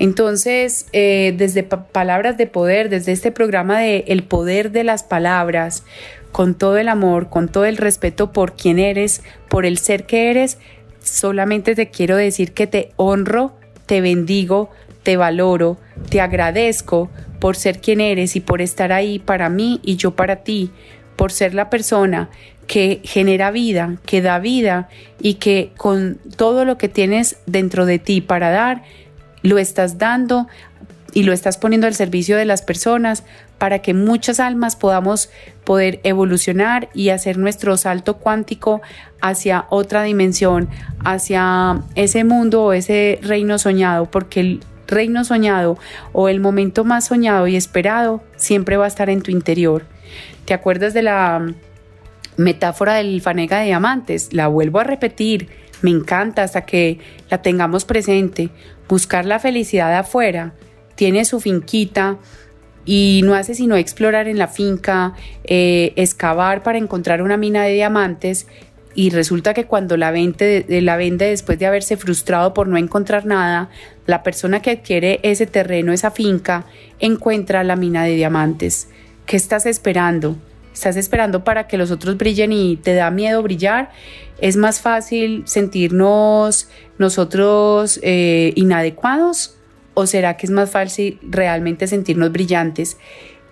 Entonces, 0.00 0.86
eh, 0.92 1.32
desde 1.38 1.62
Palabras 1.62 2.36
de 2.36 2.48
Poder, 2.48 2.88
desde 2.88 3.12
este 3.12 3.30
programa 3.30 3.78
de 3.78 4.06
El 4.08 4.24
Poder 4.24 4.72
de 4.72 4.82
las 4.82 5.04
Palabras, 5.04 5.84
con 6.32 6.54
todo 6.56 6.78
el 6.78 6.88
amor, 6.88 7.28
con 7.28 7.46
todo 7.46 7.64
el 7.64 7.76
respeto 7.76 8.32
por 8.32 8.56
quien 8.56 8.80
eres, 8.80 9.22
por 9.48 9.64
el 9.64 9.78
ser 9.78 10.04
que 10.04 10.30
eres, 10.30 10.58
solamente 11.00 11.76
te 11.76 11.90
quiero 11.90 12.16
decir 12.16 12.50
que 12.54 12.66
te 12.66 12.90
honro, 12.96 13.54
te 13.86 14.00
bendigo, 14.00 14.70
te 15.02 15.16
valoro, 15.16 15.78
te 16.08 16.20
agradezco 16.20 17.10
por 17.38 17.56
ser 17.56 17.80
quien 17.80 18.00
eres 18.00 18.36
y 18.36 18.40
por 18.40 18.62
estar 18.62 18.92
ahí 18.92 19.18
para 19.18 19.48
mí 19.48 19.80
y 19.82 19.96
yo 19.96 20.12
para 20.12 20.36
ti, 20.36 20.70
por 21.16 21.30
ser 21.30 21.54
la 21.54 21.70
persona 21.70 22.30
que 22.66 23.00
genera 23.04 23.50
vida, 23.50 23.96
que 24.06 24.22
da 24.22 24.38
vida 24.38 24.88
y 25.20 25.34
que 25.34 25.72
con 25.76 26.18
todo 26.36 26.64
lo 26.64 26.78
que 26.78 26.88
tienes 26.88 27.36
dentro 27.46 27.86
de 27.86 27.98
ti 27.98 28.20
para 28.20 28.50
dar, 28.50 28.82
lo 29.42 29.58
estás 29.58 29.98
dando 29.98 30.48
y 31.14 31.22
lo 31.22 31.32
estás 31.32 31.56
poniendo 31.56 31.86
al 31.86 31.94
servicio 31.94 32.36
de 32.36 32.44
las 32.44 32.60
personas 32.60 33.22
para 33.58 33.78
que 33.78 33.94
muchas 33.94 34.40
almas 34.40 34.76
podamos 34.76 35.30
poder 35.64 36.00
evolucionar 36.02 36.90
y 36.92 37.08
hacer 37.08 37.38
nuestro 37.38 37.76
salto 37.76 38.18
cuántico 38.18 38.82
hacia 39.22 39.66
otra 39.70 40.02
dimensión, 40.02 40.68
hacia 41.04 41.82
ese 41.94 42.24
mundo 42.24 42.64
o 42.64 42.72
ese 42.72 43.20
reino 43.22 43.58
soñado, 43.58 44.10
porque 44.10 44.40
el 44.40 44.60
reino 44.86 45.24
soñado 45.24 45.78
o 46.12 46.28
el 46.28 46.40
momento 46.40 46.84
más 46.84 47.06
soñado 47.06 47.46
y 47.46 47.56
esperado 47.56 48.22
siempre 48.36 48.76
va 48.76 48.84
a 48.84 48.88
estar 48.88 49.08
en 49.08 49.22
tu 49.22 49.30
interior. 49.30 49.86
¿Te 50.44 50.52
acuerdas 50.52 50.92
de 50.92 51.02
la 51.02 51.46
metáfora 52.36 52.94
del 52.94 53.22
fanega 53.22 53.60
de 53.60 53.66
diamantes? 53.66 54.32
La 54.32 54.48
vuelvo 54.48 54.80
a 54.80 54.84
repetir, 54.84 55.48
me 55.80 55.90
encanta 55.90 56.42
hasta 56.42 56.62
que 56.62 56.98
la 57.30 57.40
tengamos 57.40 57.84
presente 57.84 58.50
buscar 58.88 59.24
la 59.24 59.38
felicidad 59.38 59.96
afuera, 59.96 60.52
tiene 60.94 61.24
su 61.24 61.40
finquita 61.40 62.18
y 62.84 63.22
no 63.24 63.34
hace 63.34 63.54
sino 63.54 63.76
explorar 63.76 64.28
en 64.28 64.38
la 64.38 64.48
finca, 64.48 65.14
eh, 65.44 65.92
excavar 65.96 66.62
para 66.62 66.78
encontrar 66.78 67.22
una 67.22 67.36
mina 67.36 67.64
de 67.64 67.72
diamantes 67.72 68.46
y 68.94 69.10
resulta 69.10 69.54
que 69.54 69.64
cuando 69.64 69.96
la 69.96 70.10
vende, 70.10 70.64
la 70.68 70.96
vende 70.96 71.26
después 71.26 71.58
de 71.58 71.66
haberse 71.66 71.96
frustrado 71.96 72.54
por 72.54 72.68
no 72.68 72.76
encontrar 72.76 73.26
nada, 73.26 73.68
la 74.06 74.22
persona 74.22 74.62
que 74.62 74.70
adquiere 74.70 75.18
ese 75.22 75.46
terreno, 75.46 75.92
esa 75.92 76.10
finca, 76.10 76.64
encuentra 77.00 77.64
la 77.64 77.74
mina 77.74 78.04
de 78.04 78.14
diamantes. 78.14 78.88
¿Qué 79.26 79.36
estás 79.36 79.66
esperando? 79.66 80.36
¿Estás 80.72 80.96
esperando 80.96 81.44
para 81.44 81.66
que 81.66 81.76
los 81.76 81.90
otros 81.90 82.16
brillen 82.16 82.52
y 82.52 82.76
te 82.76 82.94
da 82.94 83.10
miedo 83.10 83.42
brillar? 83.42 83.90
¿Es 84.40 84.56
más 84.56 84.80
fácil 84.80 85.42
sentirnos 85.46 86.68
nosotros 86.98 87.98
eh, 88.02 88.52
inadecuados? 88.54 89.56
¿O 89.94 90.06
será 90.06 90.36
que 90.36 90.46
es 90.46 90.50
más 90.50 90.70
fácil 90.70 91.18
realmente 91.22 91.86
sentirnos 91.86 92.32
brillantes? 92.32 92.98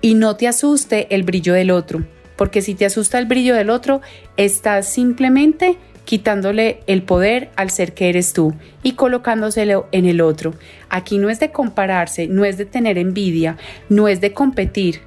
y 0.03 0.15
no 0.15 0.37
te 0.37 0.49
asuste 0.49 1.07
el 1.15 1.23
brillo 1.23 1.55
del 1.55 1.71
otro, 1.71 2.05
porque 2.37 2.61
si 2.61 2.75
te 2.75 2.85
asusta 2.85 3.19
el 3.19 3.27
brillo 3.27 3.55
del 3.55 3.71
otro, 3.71 4.03
estás 4.37 4.87
simplemente 4.87 5.79
quitándole 6.05 6.81
el 6.89 7.05
poder 7.05 7.51
al 7.55 7.71
ser 7.71 7.95
que 7.95 8.09
eres 8.09 8.33
tú 8.33 8.53
y 8.83 8.93
colocándoselo 8.93 9.87
en 9.93 10.05
el 10.05 10.21
otro. 10.21 10.53
Aquí 10.91 11.19
no 11.19 11.31
es 11.31 11.39
de 11.39 11.53
compararse, 11.53 12.27
no 12.27 12.45
es 12.45 12.59
de 12.59 12.67
tener 12.67 12.99
envidia, 12.99 13.57
no 13.89 14.09
es 14.09 14.21
de 14.21 14.33
competir, 14.33 15.01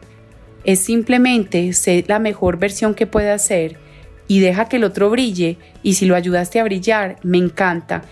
es 0.63 0.79
simplemente 0.79 1.73
ser 1.73 2.05
la 2.07 2.17
mejor 2.17 2.57
versión 2.57 2.95
que 2.95 3.05
puedas 3.05 3.45
ser 3.45 3.77
y 4.27 4.39
deja 4.39 4.69
que 4.69 4.77
el 4.77 4.85
otro 4.85 5.09
brille 5.09 5.57
y 5.83 5.95
si 5.95 6.05
lo 6.05 6.15
ayudaste 6.15 6.61
a 6.61 6.63
brillar, 6.63 7.17
me 7.21 7.37
encanta. 7.37 8.03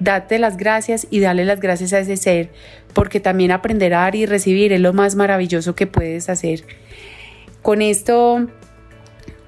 Date 0.00 0.38
las 0.38 0.56
gracias 0.56 1.06
y 1.10 1.20
dale 1.20 1.44
las 1.44 1.60
gracias 1.60 1.92
a 1.92 2.00
ese 2.00 2.16
ser, 2.16 2.50
porque 2.94 3.20
también 3.20 3.52
aprender 3.52 3.94
a 3.94 4.00
dar 4.00 4.16
y 4.16 4.26
recibir 4.26 4.72
es 4.72 4.80
lo 4.80 4.92
más 4.92 5.14
maravilloso 5.14 5.74
que 5.74 5.86
puedes 5.86 6.28
hacer. 6.28 6.64
Con 7.62 7.82
esto 7.82 8.48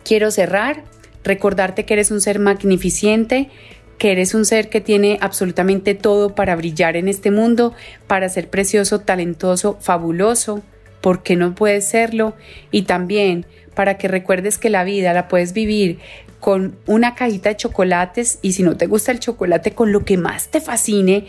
quiero 0.04 0.30
cerrar, 0.30 0.84
recordarte 1.24 1.84
que 1.84 1.94
eres 1.94 2.10
un 2.10 2.20
ser 2.20 2.38
magnificente, 2.38 3.48
que 3.96 4.12
eres 4.12 4.34
un 4.34 4.44
ser 4.44 4.68
que 4.68 4.80
tiene 4.80 5.16
absolutamente 5.22 5.94
todo 5.94 6.34
para 6.34 6.54
brillar 6.54 6.96
en 6.96 7.08
este 7.08 7.30
mundo, 7.30 7.72
para 8.06 8.28
ser 8.28 8.50
precioso, 8.50 9.00
talentoso, 9.00 9.78
fabuloso, 9.80 10.62
porque 11.00 11.34
no 11.34 11.54
puedes 11.54 11.86
serlo, 11.86 12.36
y 12.70 12.82
también 12.82 13.46
para 13.74 13.96
que 13.96 14.08
recuerdes 14.08 14.58
que 14.58 14.70
la 14.70 14.84
vida 14.84 15.14
la 15.14 15.28
puedes 15.28 15.52
vivir 15.54 15.98
con 16.42 16.76
una 16.86 17.14
cajita 17.14 17.48
de 17.48 17.56
chocolates 17.56 18.38
y 18.42 18.52
si 18.52 18.62
no 18.62 18.76
te 18.76 18.86
gusta 18.86 19.12
el 19.12 19.20
chocolate 19.20 19.72
con 19.72 19.92
lo 19.92 20.04
que 20.04 20.18
más 20.18 20.48
te 20.48 20.60
fascine, 20.60 21.26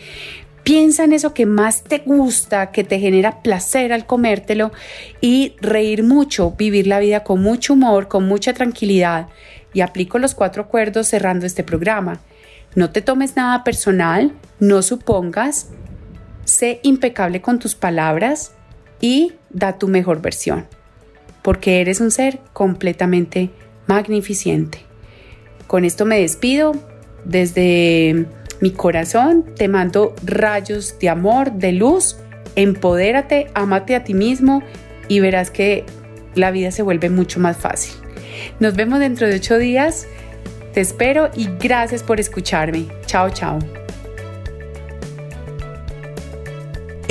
piensa 0.64 1.04
en 1.04 1.14
eso 1.14 1.32
que 1.32 1.46
más 1.46 1.84
te 1.84 1.98
gusta, 1.98 2.70
que 2.70 2.84
te 2.84 2.98
genera 2.98 3.40
placer 3.40 3.94
al 3.94 4.04
comértelo 4.04 4.72
y 5.22 5.54
reír 5.62 6.02
mucho, 6.02 6.50
vivir 6.58 6.86
la 6.86 6.98
vida 6.98 7.24
con 7.24 7.40
mucho 7.40 7.72
humor, 7.72 8.08
con 8.08 8.26
mucha 8.26 8.52
tranquilidad. 8.52 9.28
Y 9.72 9.80
aplico 9.80 10.18
los 10.18 10.34
cuatro 10.34 10.64
acuerdos 10.64 11.08
cerrando 11.08 11.46
este 11.46 11.64
programa. 11.64 12.20
No 12.74 12.90
te 12.90 13.00
tomes 13.00 13.36
nada 13.36 13.64
personal, 13.64 14.32
no 14.60 14.82
supongas, 14.82 15.68
sé 16.44 16.80
impecable 16.82 17.40
con 17.40 17.58
tus 17.58 17.74
palabras 17.74 18.52
y 19.00 19.32
da 19.50 19.78
tu 19.78 19.88
mejor 19.88 20.20
versión 20.20 20.66
porque 21.44 21.82
eres 21.82 22.00
un 22.00 22.10
ser 22.10 22.40
completamente 22.54 23.50
magnificente. 23.86 24.78
Con 25.66 25.84
esto 25.84 26.04
me 26.04 26.20
despido. 26.20 26.72
Desde 27.24 28.26
mi 28.60 28.70
corazón 28.70 29.44
te 29.56 29.68
mando 29.68 30.14
rayos 30.24 30.98
de 30.98 31.08
amor, 31.08 31.52
de 31.52 31.72
luz. 31.72 32.16
Empodérate, 32.56 33.48
amate 33.54 33.96
a 33.96 34.04
ti 34.04 34.14
mismo 34.14 34.62
y 35.08 35.20
verás 35.20 35.50
que 35.50 35.84
la 36.34 36.50
vida 36.50 36.70
se 36.70 36.82
vuelve 36.82 37.10
mucho 37.10 37.40
más 37.40 37.56
fácil. 37.56 37.94
Nos 38.60 38.74
vemos 38.74 39.00
dentro 39.00 39.26
de 39.26 39.36
ocho 39.36 39.58
días. 39.58 40.06
Te 40.72 40.80
espero 40.80 41.30
y 41.36 41.48
gracias 41.60 42.02
por 42.02 42.20
escucharme. 42.20 42.86
Chao, 43.06 43.30
chao. 43.30 43.83